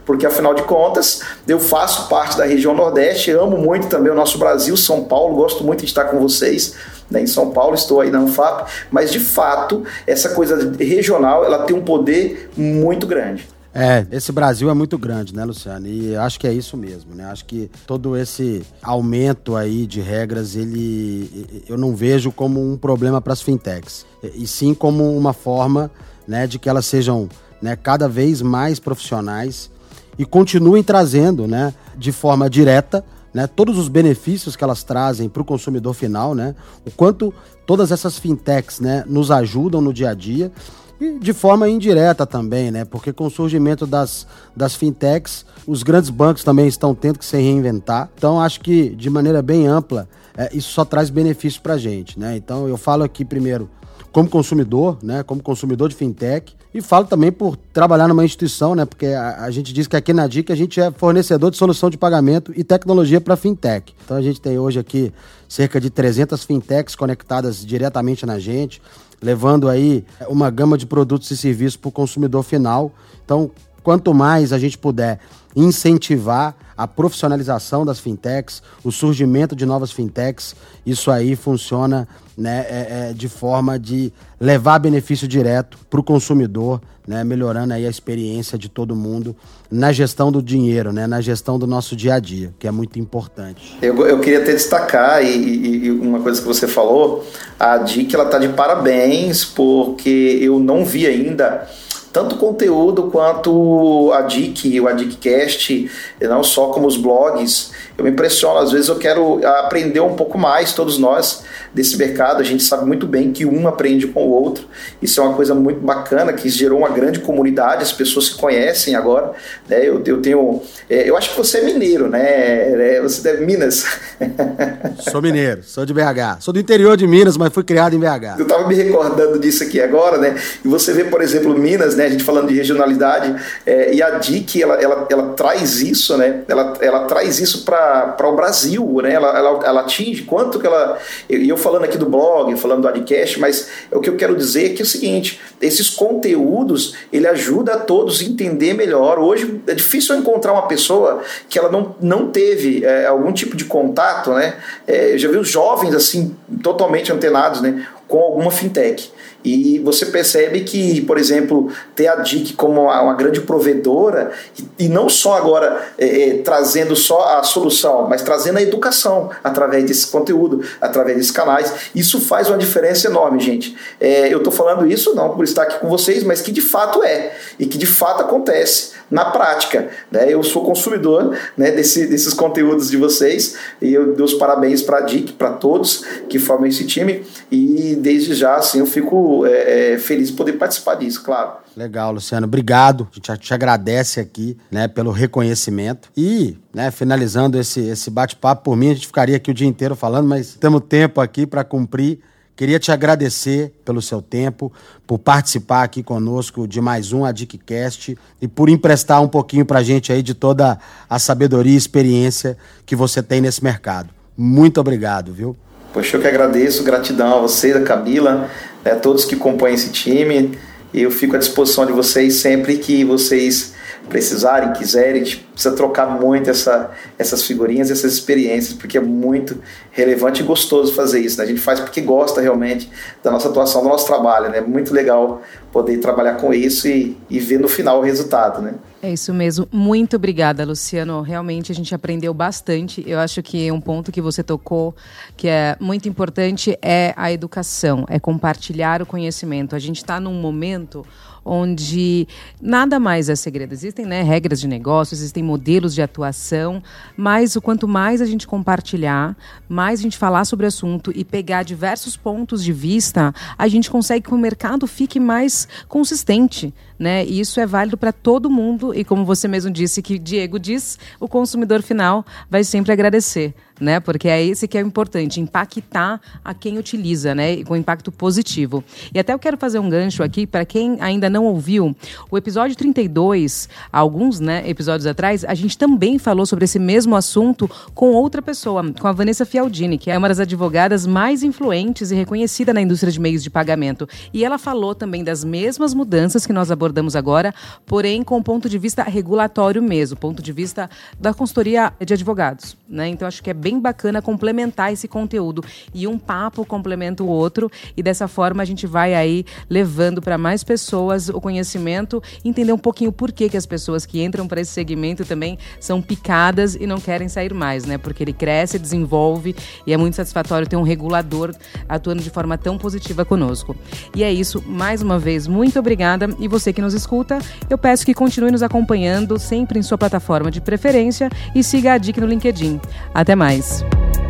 porque 0.05 0.25
afinal 0.25 0.53
de 0.53 0.63
contas, 0.63 1.21
eu 1.47 1.59
faço 1.59 2.07
parte 2.07 2.37
da 2.37 2.45
região 2.45 2.73
Nordeste, 2.73 3.31
amo 3.31 3.57
muito 3.57 3.87
também 3.87 4.11
o 4.11 4.15
nosso 4.15 4.37
Brasil, 4.37 4.75
São 4.75 5.03
Paulo, 5.03 5.35
gosto 5.35 5.63
muito 5.63 5.79
de 5.79 5.85
estar 5.85 6.05
com 6.05 6.19
vocês. 6.19 6.75
Né, 7.09 7.21
em 7.21 7.27
São 7.27 7.51
Paulo, 7.51 7.73
estou 7.73 8.01
aí 8.01 8.11
na 8.11 8.19
Anfap, 8.19 8.69
mas 8.91 9.11
de 9.11 9.19
fato, 9.19 9.85
essa 10.05 10.29
coisa 10.29 10.73
regional 10.77 11.45
ela 11.45 11.59
tem 11.59 11.73
um 11.73 11.81
poder 11.81 12.49
muito 12.57 13.07
grande. 13.07 13.47
É, 13.79 14.07
esse 14.11 14.31
Brasil 14.31 14.71
é 14.71 14.73
muito 14.73 14.97
grande, 14.97 15.35
né, 15.35 15.45
Luciano? 15.45 15.87
E 15.87 16.15
acho 16.15 16.39
que 16.39 16.47
é 16.47 16.51
isso 16.51 16.75
mesmo, 16.75 17.13
né? 17.13 17.25
Acho 17.25 17.45
que 17.45 17.69
todo 17.85 18.17
esse 18.17 18.63
aumento 18.81 19.55
aí 19.55 19.85
de 19.85 20.01
regras, 20.01 20.55
ele 20.55 21.63
eu 21.69 21.77
não 21.77 21.95
vejo 21.95 22.31
como 22.31 22.59
um 22.59 22.75
problema 22.75 23.21
para 23.21 23.33
as 23.33 23.41
fintechs, 23.41 24.03
e 24.33 24.47
sim 24.47 24.73
como 24.73 25.15
uma 25.15 25.31
forma, 25.31 25.91
né, 26.27 26.47
de 26.47 26.57
que 26.57 26.67
elas 26.67 26.87
sejam 26.87 27.29
né, 27.61 27.75
cada 27.75 28.07
vez 28.07 28.41
mais 28.41 28.79
profissionais 28.79 29.69
e 30.17 30.25
continuem 30.25 30.83
trazendo, 30.83 31.47
né, 31.47 31.73
de 31.97 32.11
forma 32.11 32.49
direta, 32.49 33.03
né, 33.33 33.45
todos 33.45 33.77
os 33.77 33.87
benefícios 33.87 34.55
que 34.55 34.63
elas 34.63 34.83
trazem 34.83 35.29
para 35.29 35.41
o 35.41 35.45
consumidor 35.45 35.93
final, 35.93 36.33
né, 36.33 36.55
o 36.85 36.91
quanto 36.91 37.33
todas 37.65 37.91
essas 37.91 38.17
fintechs, 38.17 38.79
né, 38.79 39.03
nos 39.07 39.29
ajudam 39.29 39.81
no 39.81 39.93
dia 39.93 40.09
a 40.09 40.13
dia 40.13 40.51
e 40.99 41.19
de 41.19 41.33
forma 41.33 41.69
indireta 41.69 42.25
também, 42.25 42.71
né, 42.71 42.85
porque 42.85 43.13
com 43.13 43.27
o 43.27 43.29
surgimento 43.29 43.85
das, 43.85 44.25
das 44.55 44.73
fintechs, 44.73 45.45
os 45.67 45.83
grandes 45.83 46.09
bancos 46.09 46.43
também 46.43 46.67
estão 46.67 46.95
tendo 46.95 47.19
que 47.19 47.25
se 47.25 47.37
reinventar. 47.37 48.09
Então, 48.17 48.41
acho 48.41 48.61
que 48.61 48.89
de 48.89 49.09
maneira 49.09 49.41
bem 49.41 49.67
ampla, 49.67 50.07
é, 50.35 50.49
isso 50.55 50.71
só 50.71 50.83
traz 50.83 51.09
benefício 51.09 51.61
para 51.61 51.75
a 51.75 51.77
gente, 51.77 52.19
né. 52.19 52.35
Então, 52.35 52.67
eu 52.67 52.77
falo 52.77 53.03
aqui 53.03 53.23
primeiro 53.23 53.69
como 54.11 54.27
consumidor, 54.27 54.97
né, 55.03 55.21
como 55.21 55.43
consumidor 55.43 55.89
de 55.89 55.95
fintech, 55.95 56.56
e 56.73 56.81
falo 56.81 57.05
também 57.05 57.31
por 57.31 57.55
trabalhar 57.73 58.07
numa 58.07 58.23
instituição, 58.23 58.75
né, 58.75 58.85
porque 58.85 59.07
a, 59.07 59.43
a 59.43 59.51
gente 59.51 59.73
diz 59.73 59.87
que 59.87 59.95
aqui 59.95 60.13
na 60.13 60.27
DIC 60.27 60.51
a 60.51 60.55
gente 60.55 60.79
é 60.79 60.91
fornecedor 60.91 61.51
de 61.51 61.57
solução 61.57 61.89
de 61.89 61.97
pagamento 61.97 62.53
e 62.55 62.63
tecnologia 62.63 63.21
para 63.21 63.35
fintech. 63.35 63.93
Então 64.03 64.17
a 64.17 64.21
gente 64.21 64.39
tem 64.39 64.59
hoje 64.59 64.79
aqui 64.79 65.13
cerca 65.47 65.79
de 65.79 65.89
300 65.89 66.43
fintechs 66.43 66.95
conectadas 66.95 67.65
diretamente 67.65 68.25
na 68.25 68.37
gente, 68.37 68.81
levando 69.21 69.69
aí 69.69 70.05
uma 70.27 70.49
gama 70.49 70.77
de 70.77 70.85
produtos 70.85 71.31
e 71.31 71.37
serviços 71.37 71.77
para 71.77 71.89
o 71.89 71.91
consumidor 71.91 72.43
final. 72.43 72.91
Então, 73.23 73.49
quanto 73.81 74.13
mais 74.13 74.53
a 74.53 74.59
gente 74.59 74.77
puder 74.77 75.19
incentivar 75.55 76.55
a 76.77 76.87
profissionalização 76.87 77.83
das 77.83 77.99
fintechs, 77.99 78.61
o 78.83 78.91
surgimento 78.91 79.55
de 79.55 79.65
novas 79.65 79.91
fintechs, 79.91 80.55
isso 80.85 81.09
aí 81.09 81.35
funciona 81.35 82.07
né, 82.37 82.65
é, 82.69 83.09
é, 83.09 83.13
de 83.13 83.27
forma 83.27 83.79
de 83.79 84.13
levar 84.39 84.77
benefício 84.77 85.27
direto 85.27 85.79
para 85.89 85.99
o 85.99 86.03
consumidor, 86.03 86.79
né, 87.07 87.23
melhorando 87.23 87.73
aí 87.73 87.85
a 87.85 87.89
experiência 87.89 88.57
de 88.59 88.69
todo 88.69 88.95
mundo 88.95 89.35
na 89.71 89.91
gestão 89.91 90.31
do 90.31 90.41
dinheiro, 90.41 90.93
né, 90.93 91.07
na 91.07 91.19
gestão 91.19 91.57
do 91.57 91.65
nosso 91.65 91.95
dia 91.95 92.13
a 92.13 92.19
dia, 92.19 92.53
que 92.59 92.67
é 92.67 92.71
muito 92.71 92.99
importante. 92.99 93.75
Eu, 93.81 94.05
eu 94.05 94.19
queria 94.19 94.39
até 94.39 94.53
destacar, 94.53 95.23
e, 95.25 95.85
e, 95.85 95.91
uma 95.91 96.19
coisa 96.19 96.39
que 96.39 96.47
você 96.47 96.67
falou, 96.67 97.25
a 97.59 97.77
DIC 97.77 98.13
ela 98.13 98.25
está 98.25 98.37
de 98.37 98.49
parabéns, 98.49 99.43
porque 99.43 100.37
eu 100.39 100.59
não 100.59 100.85
vi 100.85 101.07
ainda 101.07 101.67
tanto 102.11 102.35
conteúdo 102.35 103.03
quanto 103.03 104.11
a 104.13 104.21
DIC, 104.21 104.79
o 104.79 104.87
ADICcast, 104.87 105.89
não 106.21 106.43
só 106.43 106.67
como 106.67 106.87
os 106.87 106.97
blogs. 106.97 107.71
Eu 107.97 108.03
me 108.03 108.11
impressiono, 108.11 108.59
às 108.59 108.71
vezes 108.71 108.89
eu 108.89 108.97
quero 108.97 109.45
aprender 109.59 109.99
um 109.99 110.15
pouco 110.15 110.37
mais, 110.37 110.73
todos 110.73 110.99
nós, 110.99 111.43
desse 111.73 111.97
mercado. 111.97 112.41
A 112.41 112.43
gente 112.43 112.63
sabe 112.63 112.85
muito 112.85 113.07
bem 113.07 113.31
que 113.31 113.45
um 113.45 113.67
aprende 113.67 114.07
com 114.07 114.27
o 114.27 114.29
outro. 114.29 114.67
Isso 115.01 115.19
é 115.19 115.23
uma 115.23 115.33
coisa 115.33 115.55
muito 115.55 115.79
bacana, 115.79 116.31
que 116.33 116.47
gerou 116.49 116.79
uma 116.79 116.89
grande 116.89 117.19
comunidade, 117.19 117.83
as 117.83 117.91
pessoas 117.91 118.27
se 118.27 118.35
conhecem 118.35 118.95
agora. 118.95 119.31
Né? 119.67 119.87
Eu, 119.87 120.01
eu 120.05 120.21
tenho. 120.21 120.61
É, 120.89 121.09
eu 121.09 121.17
acho 121.17 121.31
que 121.31 121.37
você 121.37 121.59
é 121.59 121.63
mineiro, 121.63 122.07
né? 122.07 122.97
É, 122.97 123.01
você 123.01 123.21
deve 123.21 123.45
Minas. 123.45 123.85
Sou 125.11 125.21
mineiro, 125.21 125.61
sou 125.63 125.85
de 125.85 125.93
BH. 125.93 126.41
Sou 126.41 126.53
do 126.53 126.59
interior 126.59 126.97
de 126.97 127.07
Minas, 127.07 127.37
mas 127.37 127.53
fui 127.53 127.63
criado 127.63 127.95
em 127.95 127.99
BH. 127.99 128.39
Eu 128.39 128.43
estava 128.43 128.67
me 128.67 128.75
recordando 128.75 129.39
disso 129.39 129.63
aqui 129.63 129.79
agora, 129.79 130.17
né? 130.17 130.35
E 130.63 130.67
você 130.67 130.91
vê, 130.91 131.05
por 131.05 131.21
exemplo, 131.21 131.57
Minas, 131.57 131.95
né? 131.95 132.06
A 132.07 132.11
gente 132.11 132.23
falando 132.23 132.47
de 132.47 132.55
regionalidade, 132.55 133.35
é, 133.65 133.93
e 133.93 134.01
a 134.01 134.11
DIC, 134.11 134.61
ela, 134.61 134.75
ela, 134.75 135.07
ela 135.09 135.33
traz 135.33 135.81
isso, 135.81 136.17
né? 136.17 136.43
Ela, 136.47 136.77
ela 136.81 137.05
traz 137.05 137.39
isso 137.39 137.65
para 137.65 138.15
o 138.23 138.35
Brasil, 138.35 138.99
né? 139.01 139.13
Ela, 139.13 139.37
ela, 139.37 139.59
ela 139.65 139.81
atinge 139.81 140.23
quanto 140.23 140.59
que 140.59 140.67
ela. 140.67 140.97
E 141.29 141.35
eu, 141.35 141.45
eu 141.45 141.57
falando 141.57 141.83
aqui 141.83 141.97
do 141.97 142.05
blog, 142.05 142.55
falando 142.57 142.81
do 142.81 142.87
Adcast, 142.87 143.39
mas 143.39 143.69
o 143.91 143.99
que 143.99 144.09
eu 144.09 144.15
quero 144.15 144.35
dizer 144.35 144.67
é 144.67 144.69
que 144.69 144.81
é 144.81 144.85
o 144.85 144.87
seguinte: 144.87 145.39
esses 145.61 145.89
conteúdos 145.89 146.95
ele 147.11 147.27
ajuda 147.27 147.73
a 147.73 147.77
todos 147.77 148.21
a 148.21 148.23
entender 148.23 148.73
melhor. 148.73 149.19
Hoje 149.19 149.61
é 149.67 149.73
difícil 149.73 150.15
encontrar 150.15 150.53
uma 150.53 150.67
pessoa 150.67 151.21
que 151.49 151.57
ela 151.57 151.71
não, 151.71 151.95
não 151.99 152.29
teve 152.29 152.85
é, 152.85 153.05
algum 153.05 153.31
tipo 153.31 153.55
de 153.55 153.65
contato, 153.65 154.31
né? 154.31 154.55
É, 154.87 155.13
eu 155.13 155.17
já 155.17 155.29
vi 155.29 155.37
os 155.37 155.49
jovens 155.49 155.93
assim 155.93 156.35
totalmente 156.61 157.11
antenados, 157.11 157.61
né? 157.61 157.85
Com 158.07 158.19
alguma 158.19 158.51
fintech. 158.51 159.11
E 159.47 159.79
você 159.79 160.07
percebe 160.07 160.61
que, 160.61 160.99
por 161.01 161.17
exemplo, 161.17 161.71
ter 161.95 162.07
a 162.07 162.15
DIC 162.17 162.53
como 162.55 162.81
uma 162.81 163.13
grande 163.13 163.39
provedora, 163.39 164.31
e 164.77 164.89
não 164.89 165.07
só 165.07 165.37
agora 165.37 165.87
é, 165.97 166.29
é, 166.29 166.33
trazendo 166.39 166.95
só 166.95 167.37
a 167.39 167.43
solução, 167.43 168.07
mas 168.09 168.21
trazendo 168.21 168.57
a 168.57 168.61
educação 168.61 169.29
através 169.41 169.85
desse 169.85 170.07
conteúdo, 170.07 170.61
através 170.81 171.17
desses 171.17 171.31
canais, 171.31 171.91
isso 171.95 172.19
faz 172.19 172.49
uma 172.49 172.57
diferença 172.57 173.07
enorme, 173.07 173.39
gente. 173.39 173.77
É, 174.01 174.33
eu 174.33 174.39
estou 174.39 174.51
falando 174.51 174.85
isso 174.85 175.15
não 175.15 175.29
por 175.29 175.45
estar 175.45 175.63
aqui 175.63 175.79
com 175.79 175.87
vocês, 175.87 176.23
mas 176.23 176.41
que 176.41 176.51
de 176.51 176.61
fato 176.61 177.01
é, 177.01 177.33
e 177.57 177.65
que 177.65 177.77
de 177.77 177.85
fato 177.85 178.21
acontece 178.21 178.96
na 179.09 179.25
prática. 179.25 179.89
Né? 180.11 180.31
Eu 180.31 180.43
sou 180.43 180.63
consumidor 180.63 181.37
né, 181.55 181.71
desse, 181.71 182.07
desses 182.07 182.33
conteúdos 182.33 182.89
de 182.89 182.97
vocês 182.97 183.55
e 183.81 183.93
eu 183.93 184.15
dou 184.15 184.25
os 184.25 184.33
parabéns 184.33 184.81
para 184.81 184.99
a 184.99 185.01
DIC, 185.01 185.33
para 185.33 185.51
todos 185.51 186.03
que 186.29 186.39
formam 186.39 186.67
esse 186.67 186.85
time 186.85 187.23
e 187.51 187.97
desde 187.99 188.33
já 188.33 188.55
assim, 188.55 188.79
eu 188.79 188.85
fico 188.85 189.45
é, 189.45 189.93
é, 189.93 189.97
feliz 189.97 190.29
de 190.29 190.33
poder 190.33 190.53
participar 190.53 190.95
disso, 190.95 191.23
claro. 191.23 191.53
Legal, 191.75 192.11
Luciano. 192.11 192.47
Obrigado. 192.47 193.07
A 193.11 193.15
gente 193.15 193.39
te 193.39 193.53
agradece 193.53 194.19
aqui, 194.19 194.57
né, 194.71 194.87
pelo 194.87 195.11
reconhecimento. 195.11 196.09
E, 196.17 196.57
né, 196.73 196.89
finalizando 196.89 197.59
esse, 197.59 197.81
esse 197.81 198.09
bate-papo, 198.09 198.63
por 198.63 198.75
mim, 198.75 198.89
a 198.89 198.93
gente 198.95 199.05
ficaria 199.05 199.37
aqui 199.37 199.51
o 199.51 199.53
dia 199.53 199.67
inteiro 199.67 199.95
falando, 199.95 200.27
mas 200.27 200.55
temos 200.55 200.81
tempo 200.89 201.21
aqui 201.21 201.45
para 201.45 201.63
cumprir. 201.63 202.19
Queria 202.57 202.79
te 202.79 202.91
agradecer 202.91 203.71
pelo 203.85 204.01
seu 204.01 204.19
tempo, 204.19 204.73
por 205.05 205.19
participar 205.19 205.83
aqui 205.83 206.01
conosco 206.01 206.67
de 206.67 206.81
mais 206.81 207.13
um 207.13 207.23
AdicCast 207.23 208.17
e 208.41 208.47
por 208.47 208.67
emprestar 208.67 209.21
um 209.21 209.27
pouquinho 209.27 209.63
para 209.63 209.77
a 209.77 209.83
gente 209.83 210.11
aí 210.11 210.23
de 210.23 210.33
toda 210.33 210.79
a 211.07 211.19
sabedoria 211.19 211.75
e 211.75 211.77
experiência 211.77 212.57
que 212.83 212.95
você 212.95 213.21
tem 213.21 213.41
nesse 213.41 213.63
mercado. 213.63 214.09
Muito 214.35 214.81
obrigado, 214.81 215.31
viu? 215.31 215.55
Poxa, 215.93 216.17
eu 216.17 216.21
que 216.21 216.27
agradeço, 216.27 216.83
gratidão 216.83 217.37
a 217.37 217.41
você, 217.41 217.73
a 217.73 217.83
Camila, 217.83 218.49
a 218.83 218.89
né, 218.89 218.95
todos 218.95 219.23
que 219.23 219.35
compõem 219.35 219.75
esse 219.75 219.91
time. 219.91 220.57
Eu 220.91 221.11
fico 221.11 221.35
à 221.35 221.39
disposição 221.39 221.85
de 221.85 221.91
vocês 221.91 222.37
sempre 222.37 222.77
que 222.77 223.03
vocês 223.03 223.75
precisarem, 224.09 224.73
quiserem, 224.73 225.21
a 225.21 225.25
gente 225.25 225.37
precisa 225.37 225.75
trocar 225.75 226.07
muito 226.19 226.49
essa, 226.49 226.91
essas 227.17 227.43
figurinhas, 227.43 227.91
essas 227.91 228.13
experiências, 228.13 228.73
porque 228.73 228.97
é 228.97 229.01
muito 229.01 229.61
relevante 229.91 230.41
e 230.41 230.45
gostoso 230.45 230.93
fazer 230.93 231.19
isso. 231.19 231.37
Né? 231.37 231.43
A 231.43 231.47
gente 231.47 231.61
faz 231.61 231.79
porque 231.79 232.01
gosta 232.01 232.41
realmente 232.41 232.89
da 233.23 233.31
nossa 233.31 233.49
atuação, 233.49 233.81
do 233.81 233.89
nosso 233.89 234.05
trabalho. 234.05 234.49
Né? 234.49 234.59
É 234.59 234.61
muito 234.61 234.93
legal 234.93 235.41
poder 235.71 235.97
trabalhar 235.97 236.35
com 236.35 236.53
isso 236.53 236.87
e, 236.87 237.17
e 237.29 237.39
ver 237.39 237.59
no 237.59 237.67
final 237.67 237.99
o 237.99 238.01
resultado. 238.01 238.61
Né? 238.61 238.75
É 239.01 239.11
isso 239.11 239.33
mesmo. 239.33 239.67
Muito 239.71 240.15
obrigada, 240.15 240.65
Luciano. 240.65 241.21
Realmente 241.21 241.71
a 241.71 241.75
gente 241.75 241.93
aprendeu 241.93 242.33
bastante. 242.33 243.03
Eu 243.05 243.19
acho 243.19 243.43
que 243.43 243.71
um 243.71 243.79
ponto 243.79 244.11
que 244.11 244.21
você 244.21 244.41
tocou 244.41 244.95
que 245.35 245.47
é 245.47 245.75
muito 245.79 246.09
importante 246.09 246.77
é 246.81 247.13
a 247.15 247.31
educação, 247.31 248.05
é 248.09 248.19
compartilhar 248.19 249.01
o 249.01 249.05
conhecimento. 249.05 249.75
A 249.75 249.79
gente 249.79 249.97
está 249.97 250.19
num 250.19 250.33
momento 250.33 251.05
onde 251.47 252.27
nada 252.61 252.99
mais 252.99 253.29
é 253.29 253.35
segredo. 253.35 253.73
Existem 253.73 254.05
né, 254.05 254.21
regras 254.21 254.59
de 254.59 254.67
negócio, 254.67 255.15
existem 255.15 255.43
modelos 255.43 255.93
de 255.93 256.01
atuação, 256.01 256.83
mas 257.15 257.55
o 257.55 257.61
quanto 257.61 257.87
mais 257.87 258.21
a 258.21 258.25
gente 258.25 258.45
compartilhar, 258.45 259.35
mais 259.67 259.99
a 259.99 260.03
gente 260.03 260.17
falar 260.17 260.45
sobre 260.45 260.65
o 260.65 260.67
assunto 260.67 261.11
e 261.15 261.23
pegar 261.23 261.63
diversos 261.63 262.17
pontos 262.17 262.63
de 262.63 262.73
vista, 262.73 263.33
a 263.57 263.67
gente 263.67 263.89
consegue 263.89 264.27
que 264.27 264.33
o 264.33 264.37
mercado 264.37 264.85
fique 264.85 265.19
mais 265.19 265.67
consistente. 265.87 266.73
Né? 266.99 267.25
E 267.25 267.39
isso 267.39 267.59
é 267.59 267.65
válido 267.65 267.95
para 267.95 268.11
todo 268.11 268.49
mundo 268.49 268.93
e 268.93 269.03
como 269.03 269.23
você 269.23 269.47
mesmo 269.47 269.69
disse 269.69 270.01
que 270.01 270.17
Diego 270.17 270.59
diz, 270.59 270.97
o 271.19 271.27
consumidor 271.27 271.83
final 271.83 272.25
vai 272.49 272.63
sempre 272.63 272.91
agradecer 272.91 273.53
né? 273.79 273.99
Porque 273.99 274.27
é 274.27 274.43
esse 274.43 274.67
que 274.67 274.77
é 274.77 274.83
o 274.83 274.87
importante, 274.87 275.39
impactar 275.39 276.19
a 276.43 276.53
quem 276.53 276.77
utiliza, 276.77 277.33
né? 277.33 277.63
Com 277.63 277.75
impacto 277.75 278.11
positivo. 278.11 278.83
E 279.13 279.19
até 279.19 279.33
eu 279.33 279.39
quero 279.39 279.57
fazer 279.57 279.79
um 279.79 279.89
gancho 279.89 280.23
aqui 280.23 280.45
para 280.47 280.65
quem 280.65 280.97
ainda 280.99 281.29
não 281.29 281.45
ouviu. 281.45 281.95
O 282.29 282.37
episódio 282.37 282.75
32, 282.75 283.69
alguns 283.91 284.39
né, 284.39 284.67
episódios 284.67 285.05
atrás, 285.05 285.45
a 285.45 285.53
gente 285.53 285.77
também 285.77 286.17
falou 286.17 286.45
sobre 286.45 286.65
esse 286.65 286.79
mesmo 286.79 287.15
assunto 287.15 287.69
com 287.93 288.11
outra 288.11 288.41
pessoa, 288.41 288.83
com 288.93 289.07
a 289.07 289.11
Vanessa 289.11 289.45
Fialdini, 289.45 289.97
que 289.97 290.11
é 290.11 290.17
uma 290.17 290.27
das 290.27 290.39
advogadas 290.39 291.05
mais 291.05 291.43
influentes 291.43 292.11
e 292.11 292.15
reconhecida 292.15 292.73
na 292.73 292.81
indústria 292.81 293.11
de 293.11 293.19
meios 293.19 293.43
de 293.43 293.49
pagamento. 293.49 294.07
E 294.33 294.43
ela 294.43 294.57
falou 294.57 294.95
também 294.95 295.23
das 295.23 295.43
mesmas 295.43 295.93
mudanças 295.93 296.45
que 296.45 296.53
nós 296.53 296.71
abordamos 296.71 296.86
agora, 297.15 297.53
porém 297.85 298.21
com 298.23 298.41
ponto 298.43 298.67
de 298.67 298.77
vista 298.77 299.03
regulatório 299.03 299.81
mesmo, 299.81 300.17
ponto 300.17 300.41
de 300.41 300.51
vista 300.51 300.89
da 301.19 301.33
consultoria 301.33 301.93
de 302.05 302.13
advogados. 302.13 302.75
Né? 302.89 303.07
Então 303.09 303.27
acho 303.27 303.41
que 303.41 303.49
é 303.49 303.53
bem 303.53 303.77
bem 303.77 303.79
bacana 303.79 304.21
complementar 304.21 304.91
esse 304.91 305.07
conteúdo. 305.07 305.63
E 305.93 306.07
um 306.07 306.17
papo 306.17 306.65
complementa 306.65 307.23
o 307.23 307.27
outro, 307.27 307.71
e 307.95 308.03
dessa 308.03 308.27
forma 308.27 308.63
a 308.63 308.65
gente 308.65 308.87
vai 308.87 309.13
aí 309.13 309.45
levando 309.69 310.21
para 310.21 310.37
mais 310.37 310.63
pessoas 310.63 311.29
o 311.29 311.39
conhecimento, 311.39 312.21
entender 312.43 312.73
um 312.73 312.77
pouquinho 312.77 313.11
por 313.11 313.31
que, 313.31 313.49
que 313.49 313.57
as 313.57 313.65
pessoas 313.65 314.05
que 314.05 314.23
entram 314.23 314.47
para 314.47 314.61
esse 314.61 314.71
segmento 314.71 315.23
também 315.25 315.57
são 315.79 316.01
picadas 316.01 316.75
e 316.75 316.87
não 316.87 316.99
querem 316.99 317.29
sair 317.29 317.53
mais, 317.53 317.85
né? 317.85 317.97
Porque 317.97 318.23
ele 318.23 318.33
cresce, 318.33 318.79
desenvolve 318.79 319.55
e 319.85 319.93
é 319.93 319.97
muito 319.97 320.15
satisfatório 320.15 320.67
ter 320.67 320.75
um 320.75 320.83
regulador 320.83 321.53
atuando 321.87 322.23
de 322.23 322.29
forma 322.29 322.57
tão 322.57 322.77
positiva 322.77 323.23
conosco. 323.23 323.75
E 324.15 324.23
é 324.23 324.31
isso, 324.31 324.63
mais 324.65 325.01
uma 325.01 325.19
vez, 325.19 325.47
muito 325.47 325.77
obrigada. 325.77 326.29
E 326.39 326.47
você 326.47 326.73
que 326.77 326.81
nos 326.81 326.93
escuta, 326.93 327.39
eu 327.69 327.77
peço 327.77 328.05
que 328.05 328.13
continue 328.13 328.51
nos 328.51 328.61
acompanhando 328.61 329.39
sempre 329.39 329.79
em 329.79 329.81
sua 329.81 329.97
plataforma 329.97 330.51
de 330.51 330.61
preferência 330.61 331.27
e 331.55 331.63
siga 331.63 331.93
a 331.93 331.97
dica 331.97 332.21
no 332.21 332.27
LinkedIn. 332.27 332.79
Até 333.13 333.35
mais! 333.35 333.47
mais. 333.47 334.26